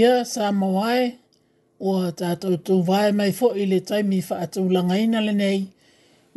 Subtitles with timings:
[0.00, 1.18] ia sa mawae
[1.84, 5.58] ua tātou tū vai mai fo i le taimi whaatū langa ina le nei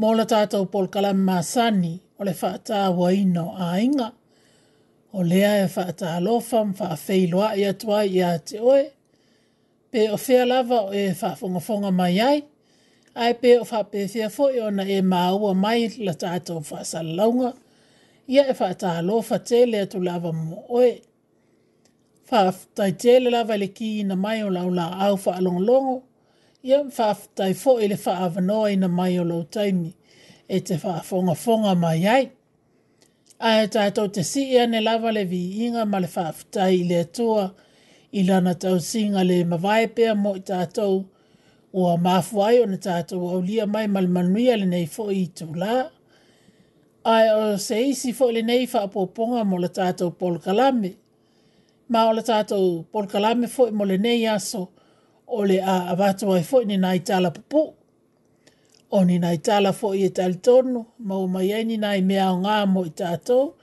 [0.02, 4.10] mō la tātou pol kalam māsani o le whaatā wa ino a inga.
[5.16, 8.84] O lea e whaatā lofa mwha feiloa ia tua ia te oe.
[9.94, 12.40] Pe o fea lava o e whaafongafonga mai ai.
[13.16, 17.54] Ai pe o whape fea fo i ona e maua mai la tātou whaasalaunga.
[18.32, 20.90] Ia e whaatā lofa te Ia e lofa te lea tu lava mō oe
[22.30, 25.96] faafetai tele lava i le kiina mai o lau la'au fa'alogologo
[26.70, 29.92] ia ma faafetai fo'i le fa'aavanoa na mai o lou taimi
[30.58, 30.76] e te
[31.38, 32.26] fonga mai ai
[33.50, 35.24] ae tatou te si'i e ane lava le
[35.66, 37.44] inga ma le faafetai i le atua
[38.20, 40.44] i lana tausiga le mavae pea mo i
[41.76, 45.76] O ua mafu ai ona tatou aulia mai ma le manuia lenei fo'i i tulā
[47.16, 50.92] ae o se isi fo'i lenei fa'apoopoga mo le tatou polokalame
[51.90, 54.70] ma o pon tātou polkalame fo i mole nei aso
[55.28, 57.74] o le a avato ai fo ni nai tala pupu.
[58.92, 62.02] O ni nai tala fo i e tali tonu, ma o mai ai ni nai
[62.02, 63.56] mea o ngā mo i tātou,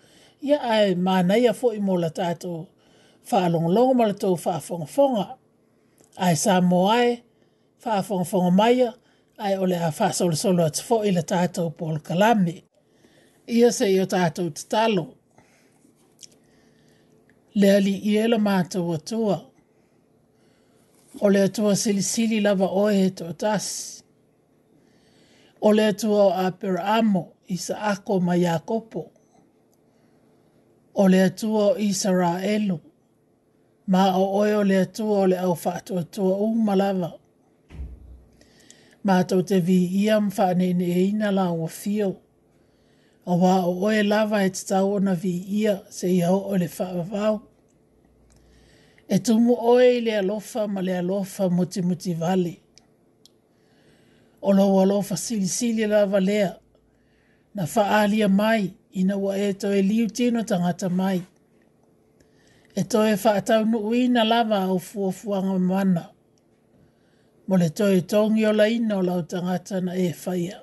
[0.42, 2.66] ia ai ma nei a fo mo la tātou
[3.31, 5.37] whaalongolongo ma le tō whaafongafonga.
[6.19, 7.22] Ai sa mo ai,
[7.84, 8.91] whaafongafonga maia,
[9.38, 12.64] ai o le a whaasolosolo atu fo i le tātou polkalame.
[13.48, 14.66] Ia se i o tātou te
[17.60, 19.38] le ali i ele mātou atua.
[21.21, 24.03] O le atua silisili lava oe he tō tasi.
[25.66, 27.22] O le atua o apera amo
[27.54, 29.03] i sa ako ma Iakopo.
[30.94, 32.10] O le atua o isa
[32.54, 32.78] elu.
[33.93, 37.12] Ma o oe o le atua o le au fatu atua u malava.
[39.04, 42.09] Ma tau te vi ia mwhaane ne eina la o fio.
[43.26, 46.69] O wa o oe lava e te tau ona vi ia se iau o le
[46.69, 47.50] fa'avau
[49.15, 52.54] e tumu oe le alofa ma le alofa muti muti vale.
[54.43, 56.53] Olo alofa sili sili la valea,
[57.54, 61.20] na faalia mai ina wa e to liu tino tangata mai.
[62.75, 66.05] E to e faatau nu ui na lava au fuafuanga mana.
[67.46, 70.58] Mo le to tongi o la ina o lau tangata na e faya.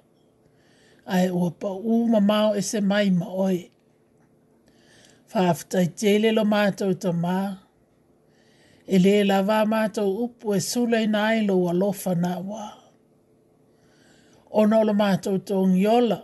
[1.14, 3.62] Ae ua pa uma mao e se mai ma oe.
[5.32, 7.48] Faafta i tele lo mātou ta maa,
[8.88, 12.64] e le la va mato upu e sule na ai lo wa lofa na wa.
[14.60, 16.20] Ona lo mato tong yola,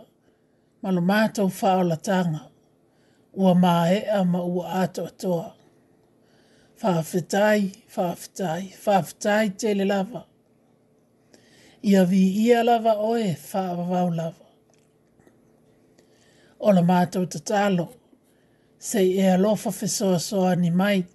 [0.82, 2.42] ma lo mato fa o la tanga,
[3.40, 5.46] ua ma e a ma ua ato atoa.
[6.80, 7.60] Fa fitai,
[7.94, 10.20] fa fitai, fa fitai te le lava.
[11.88, 14.44] Ia vi ia lava oe fa vau lava.
[16.58, 17.86] O la mātou te talo,
[18.88, 21.08] sei e alofa fesoa soa ni mait,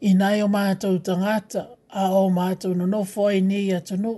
[0.00, 4.14] i nai o mātou tangata, a o mātou no nofo ai ni atu no.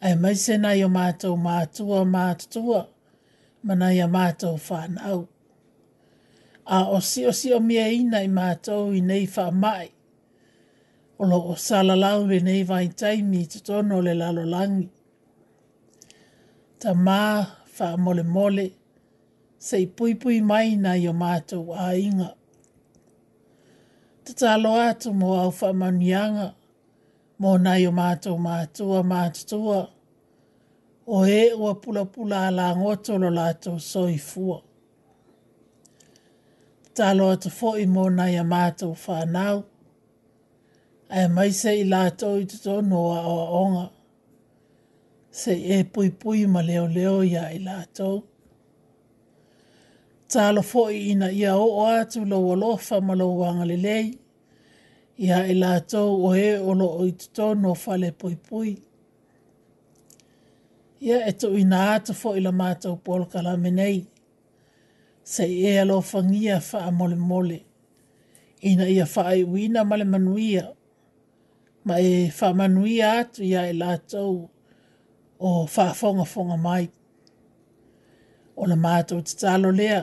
[0.00, 2.86] Ai mai se nai o mātou mātua mātutua,
[3.66, 5.26] ma nai a mātou whānau.
[6.66, 9.90] A o si o si o mia ina i mātou i nei wha mai,
[11.20, 14.88] o lo o sala lau re nei vai taimi i tutono le lalo langi.
[16.80, 17.20] Ta mā
[17.78, 18.68] wha mole mole,
[19.60, 22.34] sei pui pui mai nai o mātou a inga
[24.30, 26.52] te talo atu mo au whamanianga,
[27.40, 29.78] mo nai o mātou mātua mātutua,
[31.06, 34.60] o e ua pula pula ala ngoto lo lātou soi fua.
[36.94, 39.64] Talo atu fo'i mo nai a mātou whanau,
[41.10, 43.86] ai mai se i lātou i tutono a o onga,
[45.34, 48.20] se e pui pui ma leo leo ia i lātou.
[50.30, 54.19] Tālo fo'i ina ia o o atu lo walofa ma lo wangalelei,
[55.20, 58.70] ia e lātou o e olo o i tono fale pui pui.
[61.04, 64.06] Ia e tō i nā ata fō i la mātou pōl kala menei.
[65.24, 67.58] Se e alo whangia wha mole mole.
[68.70, 70.66] Ina ia wha i wina male manuia.
[71.84, 74.46] Ma e wha manuia atu ia e lātou
[75.38, 76.88] o wha fonga fonga mai.
[78.56, 80.00] O la mātou te lea.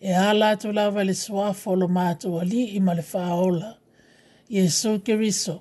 [0.00, 3.76] E a lātou lawa le swa fō lo mātou ali i male wha
[4.50, 5.60] Yesu Kiriso.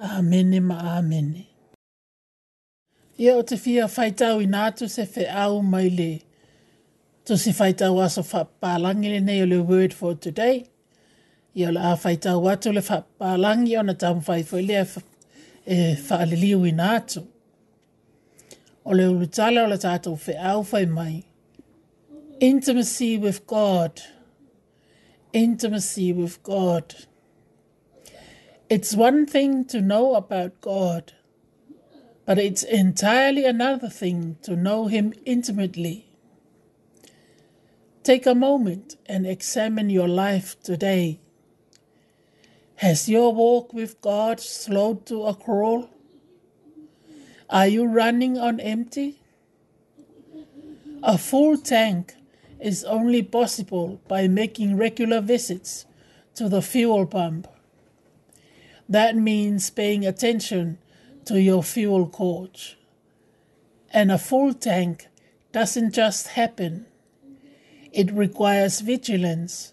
[0.00, 1.46] Amene ma amene.
[3.18, 6.10] Ia o te fia whaitau i nātu se fe au mai le.
[7.26, 10.66] Tu si whaitau aso whapalangile nei o le word for today.
[11.56, 14.84] Ia o le a whaitau atu le whapalangi o na tamu whaifu i lea
[15.66, 17.26] e whaaliliu i nātu.
[18.84, 21.24] O le urutala o le tātou whae au whae mai.
[22.40, 24.00] Intimacy with God.
[25.34, 26.62] Intimacy with God.
[26.62, 27.07] Intimacy with God.
[28.70, 31.14] It's one thing to know about God,
[32.26, 36.04] but it's entirely another thing to know Him intimately.
[38.02, 41.18] Take a moment and examine your life today.
[42.76, 45.88] Has your walk with God slowed to a crawl?
[47.48, 49.22] Are you running on empty?
[51.02, 52.16] A full tank
[52.60, 55.86] is only possible by making regular visits
[56.34, 57.48] to the fuel pump.
[58.88, 60.78] That means paying attention
[61.26, 62.78] to your fuel coach,
[63.92, 65.08] And a full tank
[65.52, 66.86] doesn't just happen,
[67.92, 69.72] it requires vigilance,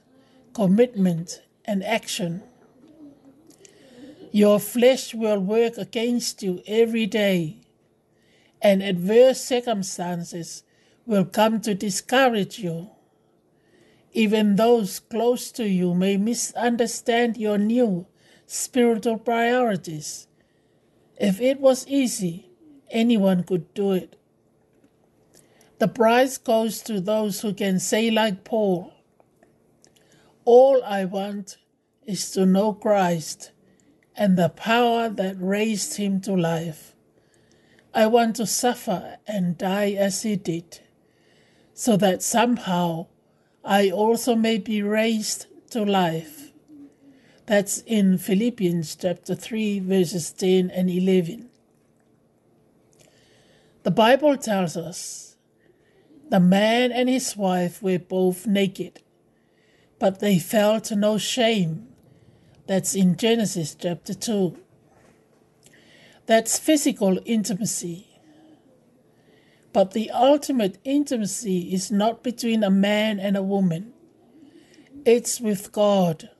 [0.54, 2.44] commitment, and action.
[4.32, 7.58] Your flesh will work against you every day,
[8.62, 10.64] and adverse circumstances
[11.06, 12.90] will come to discourage you.
[14.14, 18.06] Even those close to you may misunderstand your new
[18.46, 20.28] spiritual priorities.
[21.20, 22.50] If it was easy,
[22.90, 24.18] anyone could do it.
[25.80, 28.92] The prize goes to those who can say, like Paul,
[30.46, 31.58] All I want
[32.06, 33.52] is to know Christ
[34.16, 36.94] and the power that raised him to life.
[37.94, 40.82] I want to suffer and die as he did,
[41.74, 43.08] so that somehow
[43.64, 46.45] I also may be raised to life.
[47.48, 51.48] That's in Philippians chapter 3, verses 10 and 11.
[53.84, 55.36] The Bible tells us
[56.32, 59.04] the man and his wife were both naked,
[60.00, 61.88] but they felt no shame.
[62.66, 64.58] That's in Genesis chapter 2.
[66.26, 68.08] That's physical intimacy.
[69.72, 73.94] But the ultimate intimacy is not between a man and a woman,
[75.06, 76.32] it's with God.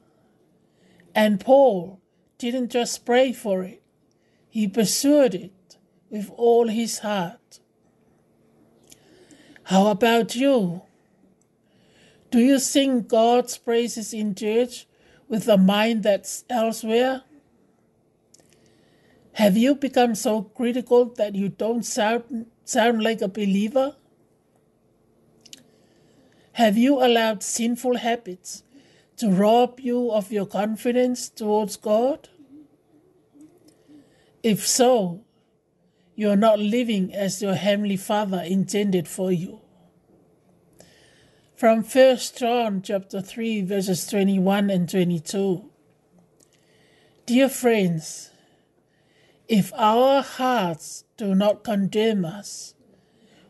[1.16, 2.02] And Paul
[2.38, 3.82] didn't just pray for it,
[4.50, 5.78] he pursued it
[6.10, 7.60] with all his heart.
[9.64, 10.82] How about you?
[12.32, 14.88] Do you sing God's praises in church
[15.30, 17.24] with a mind that's elsewhere?
[19.34, 23.96] Have you become so critical that you don't sound, sound like a believer?
[26.54, 28.64] Have you allowed sinful habits
[29.18, 32.30] to rob you of your confidence towards God?
[34.44, 35.24] If so,
[36.16, 39.62] you are not living as your Heavenly Father intended for you.
[41.56, 45.70] From 1 John chapter 3 verses 21 and 22.
[47.26, 48.30] Dear friends,
[49.48, 52.74] if our hearts do not condemn us,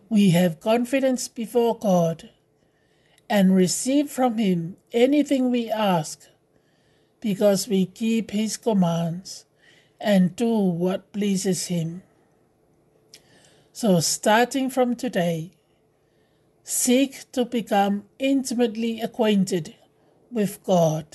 [0.07, 2.29] we have confidence before God
[3.29, 6.27] and receive from him anything we ask,
[7.21, 9.45] because we keep his commands
[9.99, 12.03] and do what pleases him.
[13.73, 15.51] So, starting from today,
[16.63, 19.75] seek to become intimately acquainted
[20.31, 21.05] with God.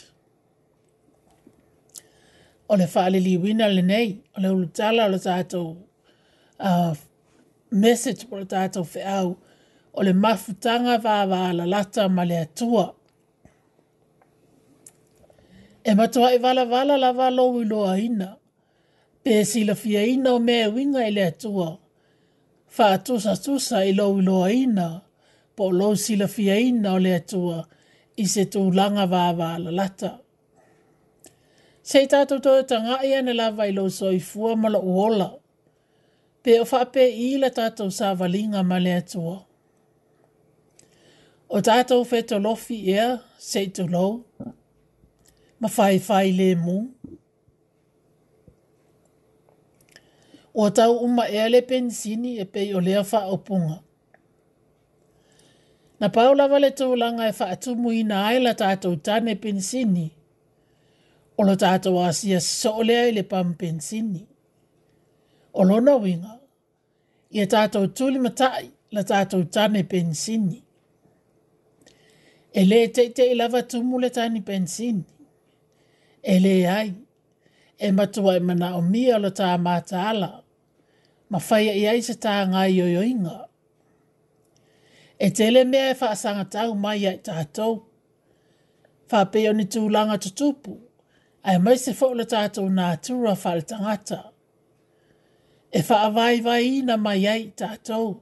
[2.68, 4.20] wina
[6.62, 6.94] uh,
[7.70, 8.26] message
[9.92, 12.86] o le mafutanga vāvā la lata ma le atua.
[15.84, 18.28] E matua i e vala vala la lo i loa ina,
[19.24, 21.72] pe si la fia ina o mea winga i le atua,
[22.66, 24.88] fa tusa tusa i lo i loa ina,
[25.56, 27.64] po lo si la fia ina o le atua,
[28.16, 30.18] i se tū langa vāvā la lata.
[31.82, 35.30] Sei tātou tōi tanga ia e ne lava i lo i fua ma la uola,
[36.42, 39.40] pe o fa pe i la tātou sa valinga ma le atua.
[41.52, 41.60] O
[42.04, 44.24] fe to lofi ea, sei to lo,
[45.58, 46.76] Ma whai whai le mu.
[50.54, 53.82] O tau uma ea le pensini e pei o lea wha o punga.
[56.00, 60.06] Na paula vale tau langa e wha atumu ina ai la tātou tane pensini.
[61.36, 64.22] O lo tātou asia so lea i le pam pensini.
[65.52, 66.38] O lona winga.
[67.34, 70.62] Ia tātou tuli matai la tātou tane pensini
[72.54, 75.04] e te te ilava lava tumu tani pensini.
[76.22, 76.94] E ai,
[77.78, 80.42] e matua e mana o mia lo tā mata ala,
[81.30, 83.46] ma whaia i ai se tā ngai o yoinga.
[85.18, 87.72] E tele mea e whaasanga tau mai ai tātou,
[89.10, 90.72] whapeo ni tūlanga tutupu,
[91.44, 94.20] ai mai se fo le tātou nā tūra whale tangata.
[95.72, 98.18] E whaavai vai ina mai ai tātou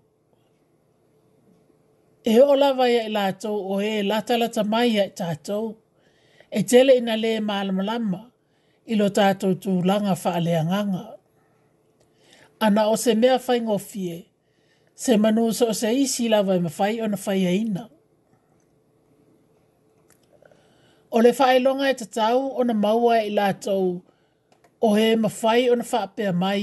[2.28, 5.58] e he ola vai e lato o e lata lata mai e tato
[6.56, 8.20] e tele ina le malamalama
[8.92, 11.02] ilo tato tu langa faale anganga.
[12.64, 14.16] Ana o se mea fai ngofie,
[15.02, 17.82] se manu so o se isi lava e mawhai o na fai aina.
[21.10, 23.74] O le fai longa e tatau o na maua e lato
[24.80, 26.60] o he mawhai o na fai mai,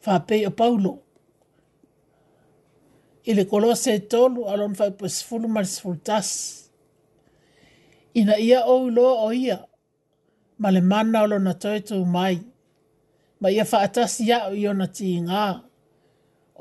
[0.00, 0.52] fai o paulo.
[0.60, 1.09] Paulo
[3.30, 6.64] i le kolose tolu alon fai pasifulu malisifulu tasi
[8.14, 9.56] ina ia ou iloa o ia
[10.62, 12.36] ma le mana o lona toe tumai
[13.40, 15.42] ma ia faatasi aʻu i ona tigā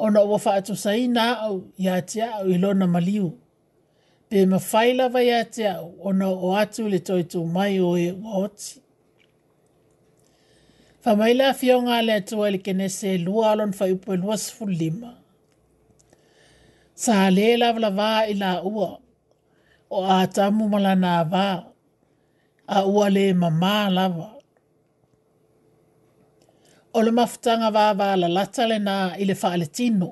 [0.06, 3.28] ona ua faatusaina aʻu iā te aʻu i lona maliu
[4.30, 8.12] pe mafai lava iā te aʻu ona oo atu i le toe tumai o e
[8.22, 8.72] ua oti
[11.02, 15.19] faamai le afioga a le atua i kenese elua alona faiupu e lua sifulu lima
[17.06, 18.92] sa le la la va i la ua
[19.98, 21.48] o a tamu mala na va
[22.68, 24.30] a ua le mama la va
[26.96, 30.10] o le maftanga va va la lata le na i le fa'ale tino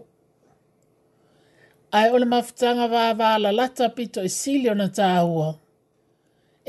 [1.98, 5.50] ai o le maftanga va va la lata pito i silio na ta ua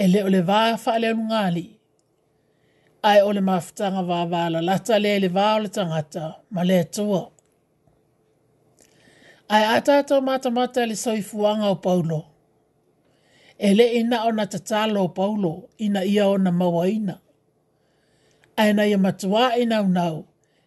[0.02, 1.66] e le o le va fa'ale anungali
[3.10, 6.62] ai o le maftanga va va la lata le le va o le tangata ma
[6.68, 7.22] le tuwa
[9.48, 12.24] ai a tātou mātamata le soifuanga o Paulo.
[13.58, 17.14] Ele ina o na tatalo o Paulo, ina ia o na mawaina.
[18.56, 20.26] Ai na ia matua ina unau,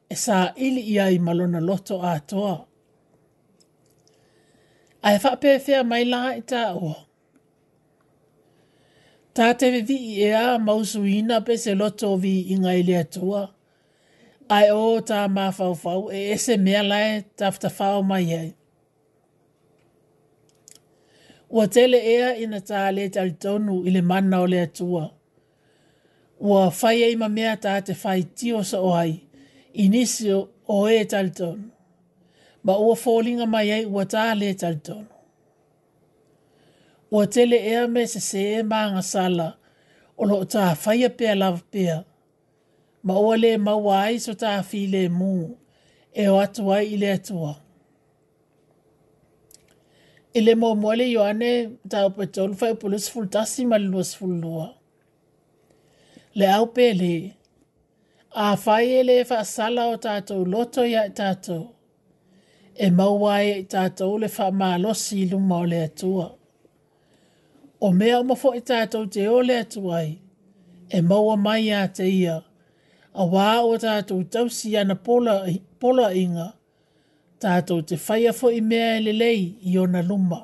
[0.09, 2.55] e sā ili ia i malona loto a toa.
[5.03, 6.91] Ai whapewhia mai la i tā o.
[9.33, 13.43] Tā te vi i ea mausu ina pe se loto vi inga ngai le atua.
[14.49, 18.49] Ai o tā mā fau e ese mea lai tafta fau mai ei.
[21.51, 25.11] Ua tele ea ina tā le tali tonu mana o le atua.
[26.39, 28.93] Ua fai ei ma mea tā te fai tio sa o
[29.73, 31.69] inisio o e tali tonu.
[32.63, 35.05] Ma ua fōlinga mai ei ua tā le tali
[37.11, 39.57] Ua tele ea me se se e maanga sala,
[40.17, 42.05] o lo tā fai a pia lava pia.
[43.03, 45.57] Ma ua le maua so ta fi le mū,
[46.13, 47.60] e o atu ai atua
[50.33, 51.51] i le moamoa le ioane
[51.91, 54.67] taupetolu faipulusfultasi ma le luasfulunoa
[56.39, 57.13] le au pelē
[58.51, 61.63] afai e lē faasala o tatou loto ia i tatou
[62.85, 66.27] e maua ia i tatou le faamalosi i luma o le atua
[67.87, 70.11] o mea uma foʻi tatou te o le atua ai
[70.97, 72.05] e maua mai iā te
[72.37, 72.39] o
[73.21, 76.47] auā ua tatou tausi ana polaʻiga pola inga
[77.41, 80.43] tātou te faya fo i mea ele lei i ona luma.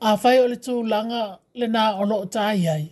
[0.00, 1.22] A whai o le tū langa
[1.58, 2.84] le nā o tāi ai.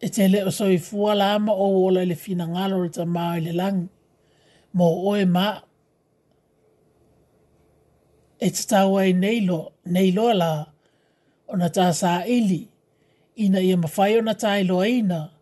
[0.00, 3.34] E te le o soi fua la o ola le fina ngalo le ta mā
[3.44, 3.88] le langi.
[4.76, 5.46] Mō oe mā.
[8.40, 10.52] E te tau ai neilo, neilo la
[11.50, 12.62] o na tā sā ili.
[13.40, 15.04] Ina ia mawhai o na tā ilo aina.
[15.26, 15.39] Ina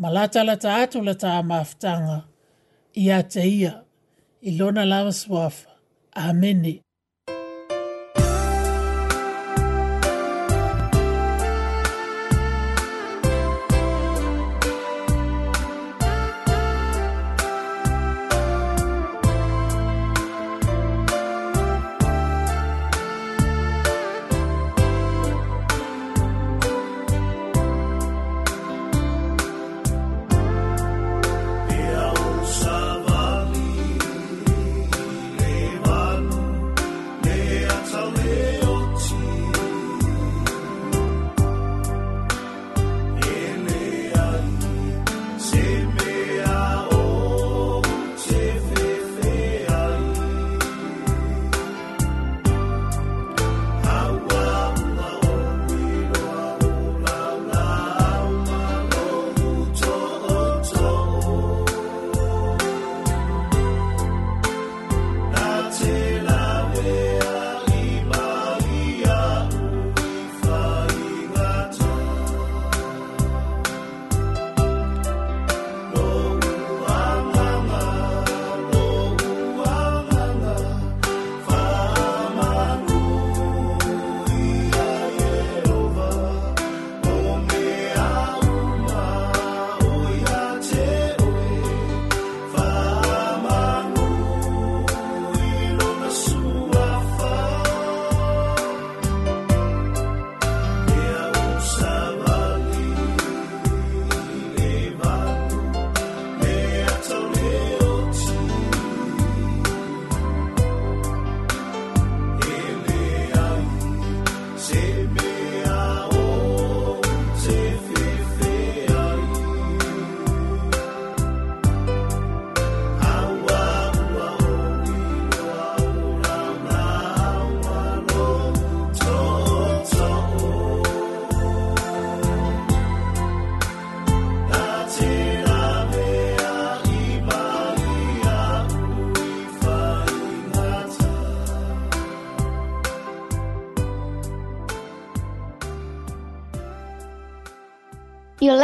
[0.00, 2.18] ma latala ta atu la ta maftanga
[3.02, 3.74] ia te ia
[4.48, 5.68] ilona lava suafa
[6.26, 6.74] ameni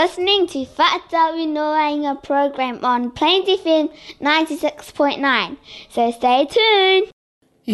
[0.03, 3.89] listening to Whātau Noainga program on Plains FM
[4.21, 5.57] 96.9.
[5.91, 7.07] So stay tuned.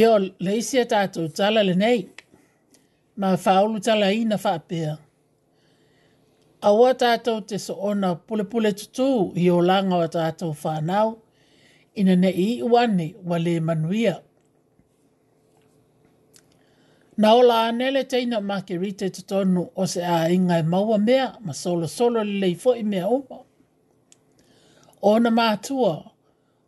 [0.02, 0.10] Yo,
[0.46, 2.02] leisi e tātou tala le nei.
[3.16, 4.98] Ma whaolu tala i na whaapea.
[6.68, 9.08] Awa tātou te so ona pule pule tutu
[9.46, 11.16] i o langa o tātou whanau.
[11.98, 14.18] Ina ne i uane wale le manuia.
[17.18, 20.98] Na ola anele teina ina make rite te tonu o se a inga e maua
[20.98, 23.38] mea, ma solo solo li lei fo i mea uma.
[25.02, 26.10] O na mātua,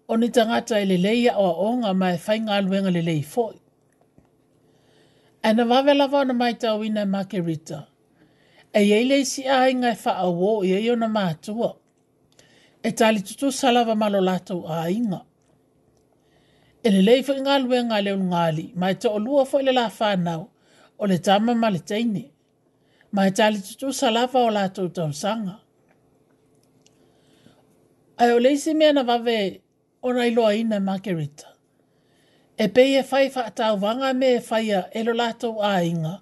[0.09, 3.53] o ni tangata e le leia o a onga mai whainga aluenga le lei fo
[3.55, 3.61] i.
[5.51, 7.87] E na wawela wana mai tau ina make rita.
[8.75, 11.77] E ei lei si a inga e wha a wo i e o na mātua.
[12.83, 15.30] E tali tutu salava malo lato a inga
[16.83, 20.11] ele lei fo ngal we ngal ngali mai to lua fo le la fa
[20.99, 22.25] o le tama ma le teine
[23.13, 25.57] ma ta le tu sala o la to to sanga
[28.19, 29.61] ai ole si me na va ve
[30.03, 31.47] o nai loa ina makerita
[32.63, 35.51] e pe e fai fa ta vanga me fai e a e lo la to
[35.61, 36.15] a inga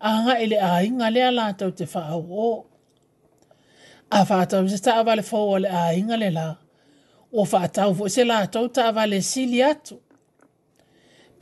[0.00, 2.66] a nga ele a inga le la to te fa o
[4.10, 6.48] a fa ta se ta va le fo le a inga le la
[7.38, 9.96] o fa ta o se la to ta va le sili atu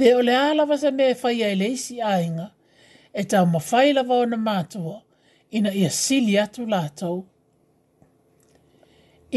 [0.01, 2.47] pe o le alawa sa mea fai ai le isi ainga,
[3.21, 4.97] e tau mawhai lawa na mātua,
[5.57, 7.19] ina ia sili atu lātou.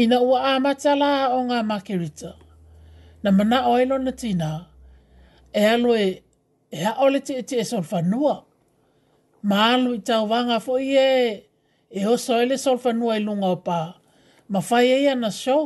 [0.02, 2.30] Ina ua āmata la o ngā makirita,
[3.22, 4.50] na mana o ilo na tina,
[5.52, 6.08] e alo e,
[6.72, 8.34] e a ole te te e solfanua,
[9.48, 11.14] ma alu i tau wanga fo i e,
[11.98, 13.80] e o soele solfanua i lunga o pā,
[14.48, 15.62] ma e ia na shou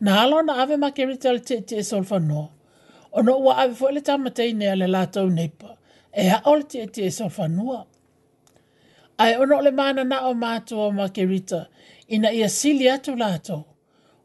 [0.00, 2.42] na alo na ave make retail te te e solfa no.
[3.16, 5.70] O no ua ave fwele ta matei nea le latou neipa.
[6.16, 7.78] E ha ole te te e solfa nua.
[9.22, 11.60] Ai ono le mana na o mātua o make rita.
[12.14, 13.64] Ina ia sili atu latou.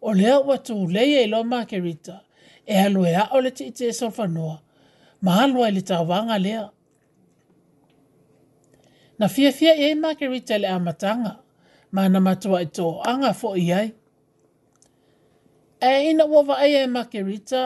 [0.02, 2.22] O lea ua tu leia ilo make rita.
[2.68, 4.56] E halu e ha ole te te e solfa nua.
[5.22, 6.68] Ma halua le ta wanga lea.
[9.20, 11.38] Na fia fia e make rita le amatanga.
[11.96, 13.62] Mana matua i e tō anga fo i
[15.90, 17.62] e ina wawa ai e makirita,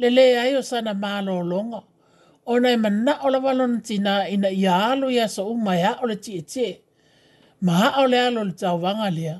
[0.00, 1.80] le le ai o sana malo longa.
[2.50, 6.16] O nei mana o la valentina ina i alo ia sa umai ha o le
[6.24, 6.70] tie tie.
[7.64, 9.36] Ma ha o le alo le tau wanga lea.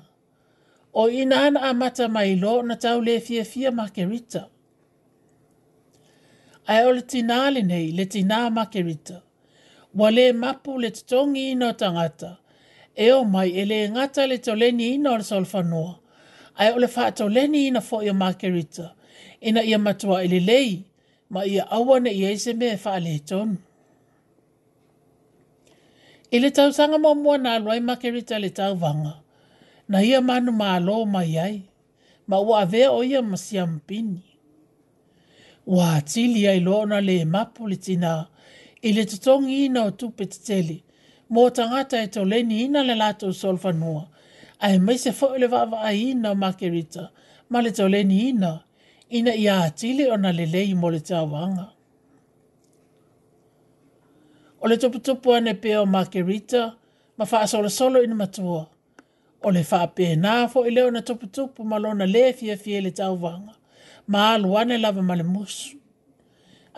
[0.92, 4.42] O ina ana a mata mai lo na tau le fia fia makirita.
[6.72, 9.16] Ai o le tina le nei, le tina makirita.
[9.98, 12.30] Wa le mapu le tongi ino tangata.
[13.06, 15.92] E o mai ele ngata le toleni ino al solfanoa
[16.54, 18.92] ai ole fa to leni na fo ia makerita
[19.40, 20.84] ina ia matua ile lei
[21.30, 23.56] ma ia awa na ia se me fa le ton
[26.30, 29.14] ile tau sanga mo mo na loi makerita le tau vanga
[29.90, 31.56] na ia manu ma lo ma yai
[32.28, 34.22] ma wa ave o ia masiampini
[35.76, 38.12] wa tili ai lo na le ma mapulitina
[38.82, 40.76] ile tutongi na tupetele
[41.32, 44.04] mo tangata e to leni ina le lato solfa noa
[44.66, 47.03] ai mai se fo le va ina ma kerita
[47.51, 48.53] ma le tole ni ina
[49.18, 51.66] ina ia tili ona le le mo le tawanga
[54.62, 56.61] o le tupu tupu ane pe o makerita
[57.18, 58.62] ma fa solo solo ina matua
[59.46, 62.79] o le fa pe na fo ile ona tupu tupu ma lona le fie fie
[62.87, 63.55] le tawanga
[64.12, 65.75] ma alwane lava ma le musu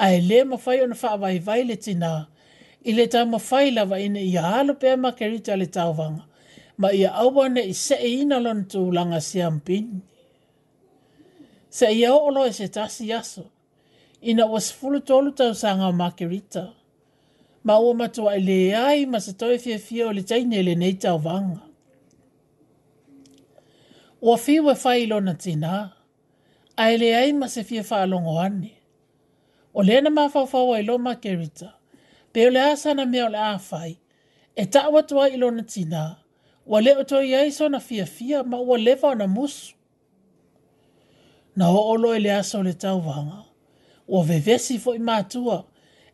[0.05, 2.13] ai le ma fai ona fa vai vai le tina
[2.91, 6.25] ile ta ma fai lava ina ia alo pe makerita le tawanga
[6.77, 8.39] ma ia aua ne i se e ina
[8.71, 10.01] tu langa si ampini.
[11.71, 13.45] Se ia o olo e se tasi aso,
[14.23, 16.73] ina was fulu tolu tau sanga o makirita,
[17.65, 20.63] ma ua matua i e le ai ma se toi fia fia o le teine
[20.67, 21.63] le nei tau vanga.
[24.25, 25.73] Ua fiwe fai ilo na tina,
[26.77, 28.73] a ele ai ma se fia fai longo ane.
[29.75, 31.69] O lena mafau fau a ilo makirita,
[32.33, 33.93] pe ole asana me ole a fai,
[34.55, 36.24] e tawa tua ilo na tina, a
[36.67, 39.73] Wa leo to ia iso na fia fia ma wa lewa na musu.
[41.57, 43.45] Na ho olo ele aso le tau vanga.
[44.09, 45.65] Wa vevesi fo imatua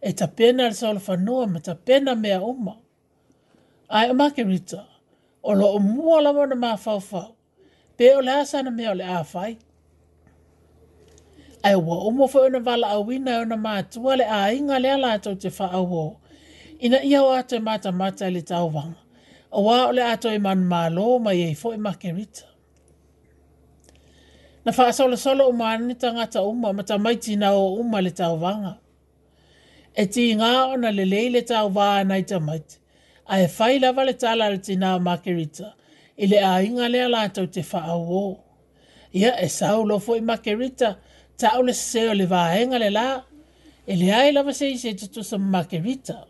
[0.02, 2.74] e ta pena le saole fanua ma ta pena mea uma.
[3.88, 4.86] Ai o make rita,
[5.42, 7.30] o lo o mua la wana maa fau fau.
[7.96, 9.56] Pe o le asa na mea o a fai.
[11.62, 13.82] Ai wa umo fo ina vala awina o na maa
[14.18, 16.04] le a inga le ala atou te fa awo.
[16.80, 17.30] Ina ia o
[17.62, 18.98] mata mata le tau vanga
[19.50, 22.44] o wā o le ato e man mālo mai e fo e makerita.
[24.64, 28.10] Na wha asolo solo o maani tangata umma ma ta mai tina o umma le
[28.20, 28.74] tau vanga.
[30.00, 32.60] E ti ngā o na le leile tau vaa nai ta mai
[33.32, 35.66] a e fai lava le tala le tina o makerita
[36.18, 38.24] i le a inga le alatau te wha au o.
[39.20, 40.88] Ia e sau lo fo i makerita
[41.40, 42.50] ta o le seo le vaa
[42.82, 43.08] le la
[43.86, 46.29] e le ai lava se i se tutu sa makerita o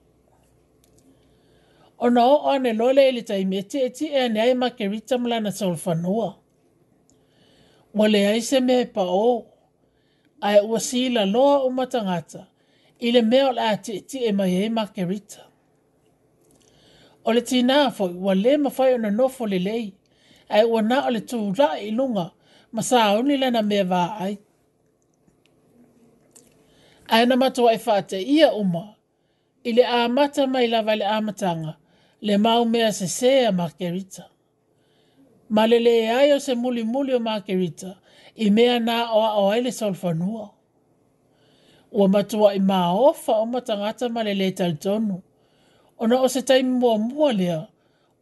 [2.01, 4.89] o na o ane lole ili ta imete e ti e ane ai ma ke
[4.89, 6.37] rita mula na solfanua.
[7.95, 9.47] Mole ai se me e pa o,
[10.43, 12.47] ai ua si loa o matangata,
[13.01, 15.45] ile me o la ati e ti e mai e ma ke rita.
[17.27, 19.93] O le tina fo, ua le ma fai ona nofo le lei,
[20.49, 22.31] ai ua na o le tu la ilunga,
[22.73, 24.35] ma sa auni lana me va ai.
[27.13, 28.85] Ai na matua e fate ia uma,
[29.69, 31.73] ile a mata mai lava le amatanga,
[32.21, 34.25] le mau mea se se a Makerita.
[35.49, 37.97] Ma le le ai o se muli muli o Makerita,
[38.37, 39.71] i mea nā o a o ele
[41.93, 45.23] Ua matua i mā ofa o matangata ma le le tonu.
[45.99, 47.67] Ona o se taimi mua mua lea,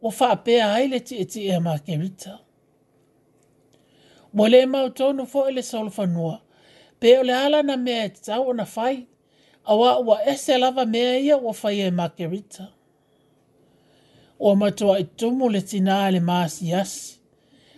[0.01, 2.39] ua wha apea ai ti e ti e a Makerita.
[4.33, 6.39] Mo le mau tonu fo ele solfanua,
[6.99, 9.07] pe o le ala na mea e tau o na fai,
[9.63, 12.63] a wa ua ese lava mea ia ua fai e Makerita.
[12.63, 12.78] Makerita
[14.39, 17.19] o matoa i tumu le tina le maasi asi.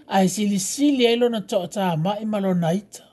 [0.07, 3.03] Ai sili sili ai lona toa ta ma i malo naita.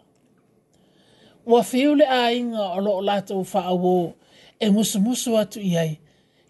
[1.51, 3.97] Ua fiu le a inga o loo lata ufa awo
[4.65, 5.93] e musu musu atu i ai.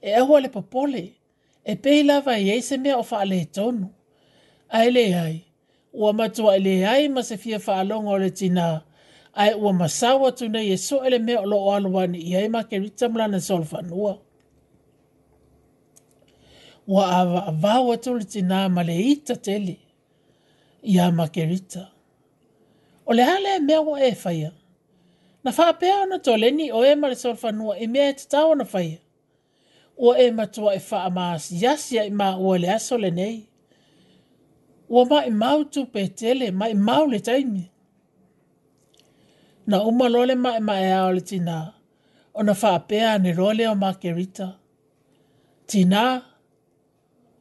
[0.02, 1.04] E ahua le papole
[1.64, 3.86] e pei lava e se mea o faa le tonu.
[4.76, 5.36] Ai le ai.
[6.00, 8.66] Ua matoa i le ai ma se fia faa longa o le tina.
[9.40, 12.76] Ai ua masawa tunai e so ele mea o loo alwani i ai ma ke
[12.84, 14.12] rita mlana solfanua
[16.88, 19.74] wa avaavau atu le tinā ma le ita tele
[20.92, 21.82] iā makerita
[23.04, 24.50] o le a lea e mea ua e faia
[25.44, 27.16] na faapea ona toaleni o e ma le
[27.84, 28.98] e mea e tatau ona faia
[29.98, 33.46] ua e matua e faamasiasi ai maua le aso lenei
[34.88, 35.60] ua maʻi mau
[35.92, 37.64] pe tele maʻi mau le taimi
[39.66, 41.58] na ma uma loa le maʻemaʻea o na tinā
[42.34, 44.46] ona faapea ane lo leo makerita
[45.70, 46.27] tinā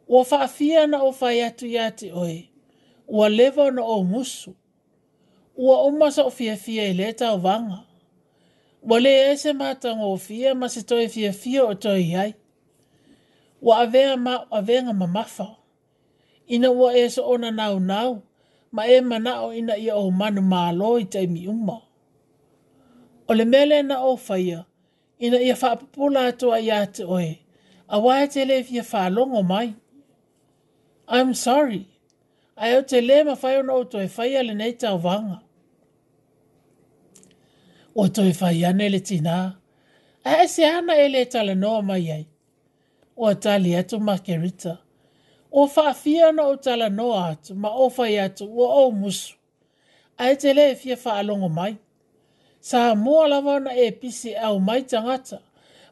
[0.08, 2.50] Ua whaafia na o whai atu ia te oe.
[3.08, 4.56] Ua lewa na o musu.
[5.56, 7.84] Ua umasa o fia fia i leta o vanga.
[8.84, 12.32] Ua le ese mata ngō fia ma se toi fia fia o toi iai.
[13.62, 15.48] Ua avea ma o avenga ma mafa.
[16.48, 18.12] Ina ua eso ona nau nau
[18.76, 20.62] ma e mana o ina ia o manu ma
[21.00, 21.78] i te mi umma.
[23.30, 24.60] O le mele na o whaia,
[25.26, 27.32] ina ia whaapapula atua i ate oe,
[27.88, 29.68] a wai te le fia whaalongo mai.
[31.08, 31.86] I'm sorry.
[32.58, 35.40] Ai o te lema ma fai o nou toi fai ale nei tau vanga.
[37.96, 39.38] O toi fai ane le tina.
[40.26, 42.26] A e se ana e le tala noa mai ai.
[43.16, 44.78] O tali atu ma kerita.
[45.52, 49.36] O faa fia na o tala noa atu ma o fai atu o o musu.
[50.18, 51.74] Ai te le e fia faa longo mai.
[52.60, 55.40] Sa mua lawana e pisi au mai tangata.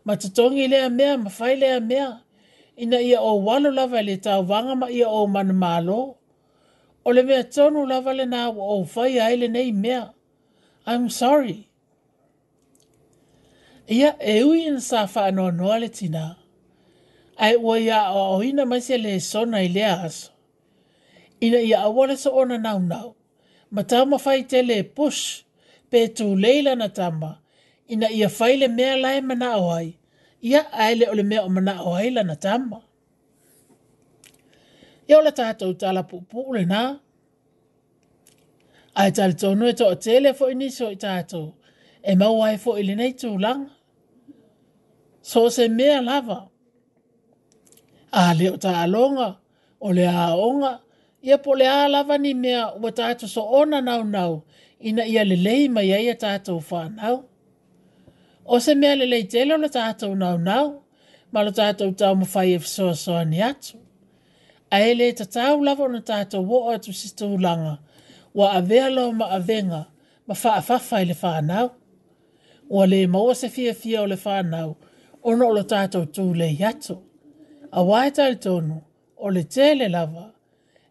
[0.04, 2.25] Ma tatongi lea mea ma fai lea mea
[2.76, 6.02] ina ia o walo lava le tau wanga ma ia o manamalo.
[7.08, 10.12] O le mea tonu lava le na o fai aile nei mea.
[10.86, 11.68] I'm sorry.
[13.90, 16.36] Ia e ui ina sa wha noa noa le tina.
[17.38, 20.32] Ai ua ia o ohina mai le sona i lea aso.
[21.44, 23.10] Ina ia awale sa ona nau nau.
[23.74, 25.22] Ma tau ma fai te le push
[25.90, 27.32] pe tu leila na tama.
[27.94, 29.70] Ina ia faile mea lai mana o
[30.50, 32.78] ia aele o le mea o mana o haila na tama.
[35.08, 36.82] Ia o la tātou tala pupu le nā.
[39.02, 41.46] Ai tala tonu e tō o tele fo iniso i tātou.
[42.12, 43.72] E mau ai fo ili nei tū langa.
[45.22, 46.40] So se mea lava.
[48.14, 49.30] A leo tā alonga
[49.82, 50.74] o le aonga.
[51.24, 54.44] Ia po le alava ni mea ua tātou so ona nau nau.
[54.84, 55.38] Ina ia le
[55.76, 57.24] mai ia ia tātou whanau.
[58.48, 60.68] O se mea le lei tele o le tātou nau nau,
[61.34, 63.80] ma le tātou tau ma fai e fisoa soa ni atu.
[64.70, 67.80] A e le tatau lava o le tātou o atu si tūlanga,
[68.38, 69.88] wa a vea lo ma a venga,
[70.28, 71.72] ma faa fafa i le faa nau.
[72.70, 74.76] O le maua se fia fia o le faa nau,
[75.24, 77.00] o no lo tātou tū le i atu.
[77.74, 78.78] A wae tali tonu,
[79.18, 80.30] o le tele lava,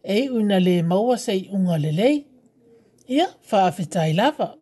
[0.02, 2.24] e una le maua se i unga le lei.
[3.06, 4.56] Ia, faa fitai lava.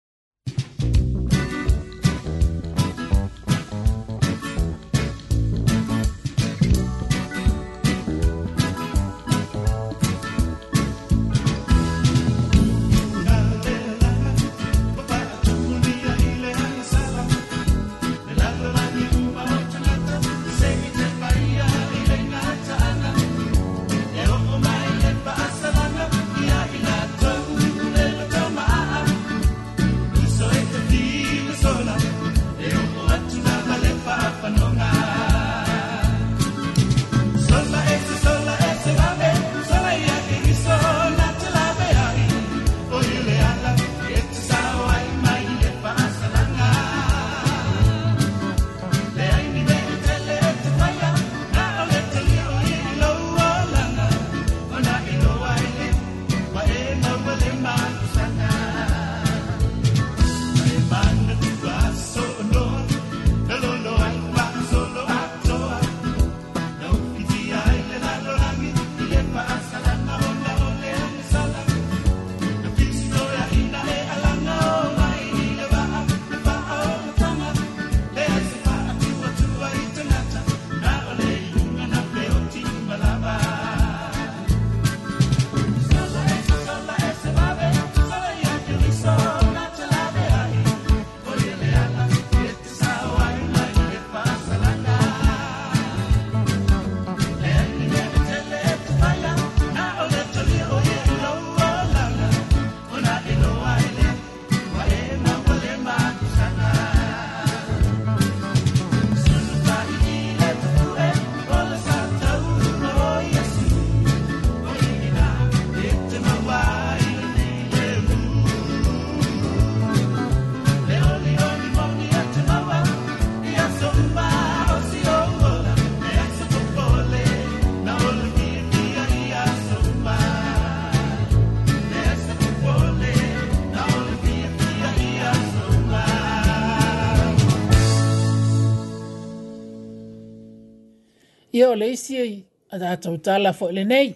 [141.55, 142.35] Ia o leisi ei
[142.75, 144.09] a tātou tala fo e le nei.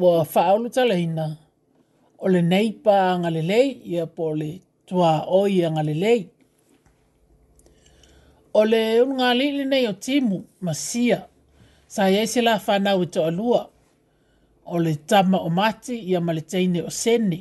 [0.00, 1.24] Ua whaolu tala hina.
[2.18, 4.50] O le nei pā ngā le lei, ia po le
[4.86, 6.20] tua oi a ngā lei.
[8.52, 11.18] O le unga lili nei o timu, ma sia,
[11.94, 13.62] sa iese la whanau i e to alua.
[14.70, 16.44] O le tama o mati, ia ma le
[16.84, 17.40] o seni.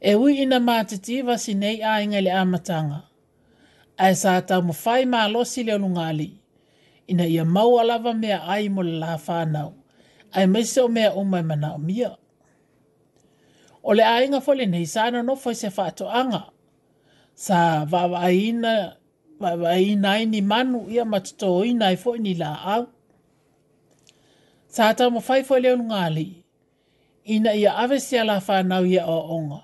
[0.00, 3.00] E ui ina mātitiva si nei a ingale amatanga.
[3.96, 6.40] Ai e sa tau mawhai mā losi le unga lili
[7.06, 9.72] ina ia mau alava mea ai mo le la whanau.
[10.32, 12.16] Ai mai seo mea umai mana o mia.
[13.82, 16.48] O le ainga fole nei sana no foi se whaato anga.
[17.34, 18.96] Sa vawaina
[19.40, 22.86] vawaina ai ni manu ia matuto oina i foi ni la au.
[24.68, 26.44] Sa ata mo fai foi leo ngali.
[27.24, 29.60] Ina ia ave sia la whanau ia o onga.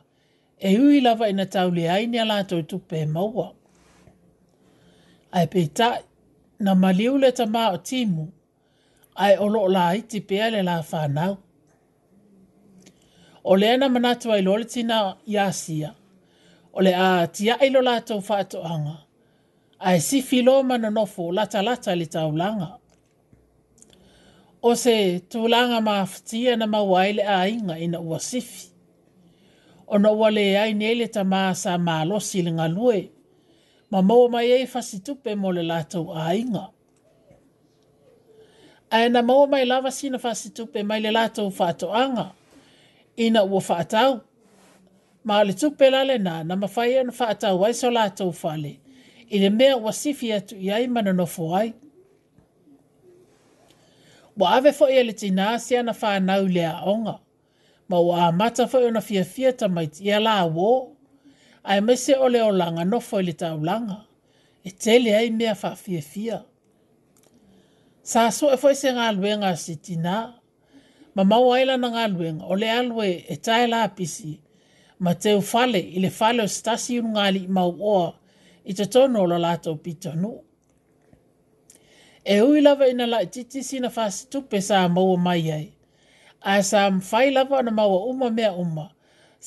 [0.61, 3.49] E hui lava ina tau le aini ala tau tupe maua.
[5.33, 5.69] Ai pei
[6.61, 8.29] na maliu le tama o timu,
[9.17, 11.37] ai o loo la iti pia le la whanau.
[13.45, 14.97] O le ana manatu ai lole tina
[15.37, 15.91] yasia,
[16.77, 18.97] o le a tia ai lo lato whaato anga,
[19.87, 22.69] ai si filo mana nofo lata lata le taulanga.
[24.63, 24.95] O se
[25.31, 28.63] tulanga maftia na mawaile a inga ina uasifi.
[29.95, 33.11] Ona wale ai nele tama sa malo silinga lue, lue,
[33.91, 36.71] ma maua mai e fasi tupe mo le latou ainga.
[38.91, 42.27] Ae na maua mai lava sina fasi tupe mai le latou fato anga,
[43.27, 44.21] ina ua fatau.
[45.25, 48.73] Ma le tupe lale na, na mawhai ana fatau ai so latou fale,
[49.29, 51.27] i le mea ua sifi atu i ai mana no
[51.57, 51.69] ai.
[54.39, 57.17] Wa ave fo e le tina se ana fa nau le onga.
[57.89, 60.73] Ma wa mata fo ona fia fia ta mai ia la wo
[61.63, 63.97] ae mese o le olaga nofo i le taulaga
[64.65, 66.43] e tele ai mea faafiafia
[68.03, 70.37] sa so e foi se ngaluenga si tina.
[71.15, 74.41] Ma mau aila na ngaluenga o le alue e tae la apisi.
[74.99, 78.09] Ma te ufale i le fale o stasi un ngali mau oa
[78.65, 80.33] i te tono lo lato pito nu.
[82.33, 85.69] E hui lava ina la titi sina fasi tupe sa maua mai ai.
[86.41, 88.87] A sa mfai lava na maua uma mea uma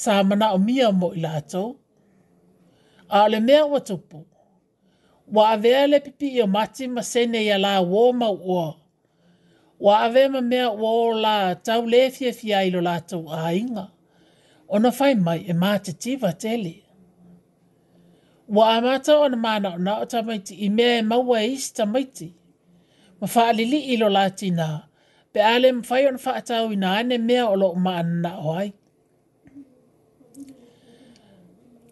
[0.02, 1.64] sa mana o mia mo i lato
[3.20, 4.26] a le mea ua tupu.
[5.34, 8.66] Wa avea le pipi i o mati ma sene i a la wō ma ua.
[9.86, 13.24] Wa avea ma mea ua o la tau le fia fia i lo la tau
[13.38, 13.86] a inga.
[14.68, 16.74] O na fai mai e mā te tiva tele.
[18.56, 21.70] Wa amata o na mana o na o tamaiti i mea e maua e isi
[21.78, 22.28] tamaiti.
[23.22, 24.68] Ma faa lili i lo la tina.
[25.32, 28.32] Pe ale mfai o na faa tau i na ane mea o lo ma anana
[28.40, 28.82] o aiki.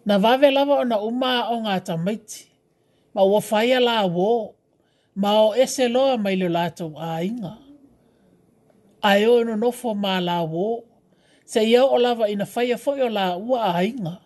[0.04, 2.50] Na vave lava o na uma o ngā tamaiti.
[3.14, 4.30] Ma ua whaia la wō.
[5.14, 7.54] Ma o ese loa mai le lātou a inga.
[9.02, 10.82] A o no nofo ma la wō.
[11.44, 14.16] Se ia o lava ina faya fo yo la ua a inga.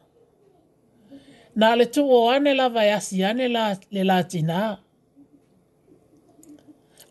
[1.54, 4.62] Na le tu o ane lava e asi ane la, le la tina.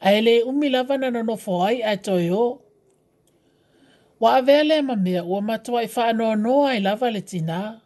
[0.01, 2.45] A le umi lava na nofo ai a toi o.
[4.19, 7.85] Wa a ma mea ua matua i wha anō noa i lava le tinaa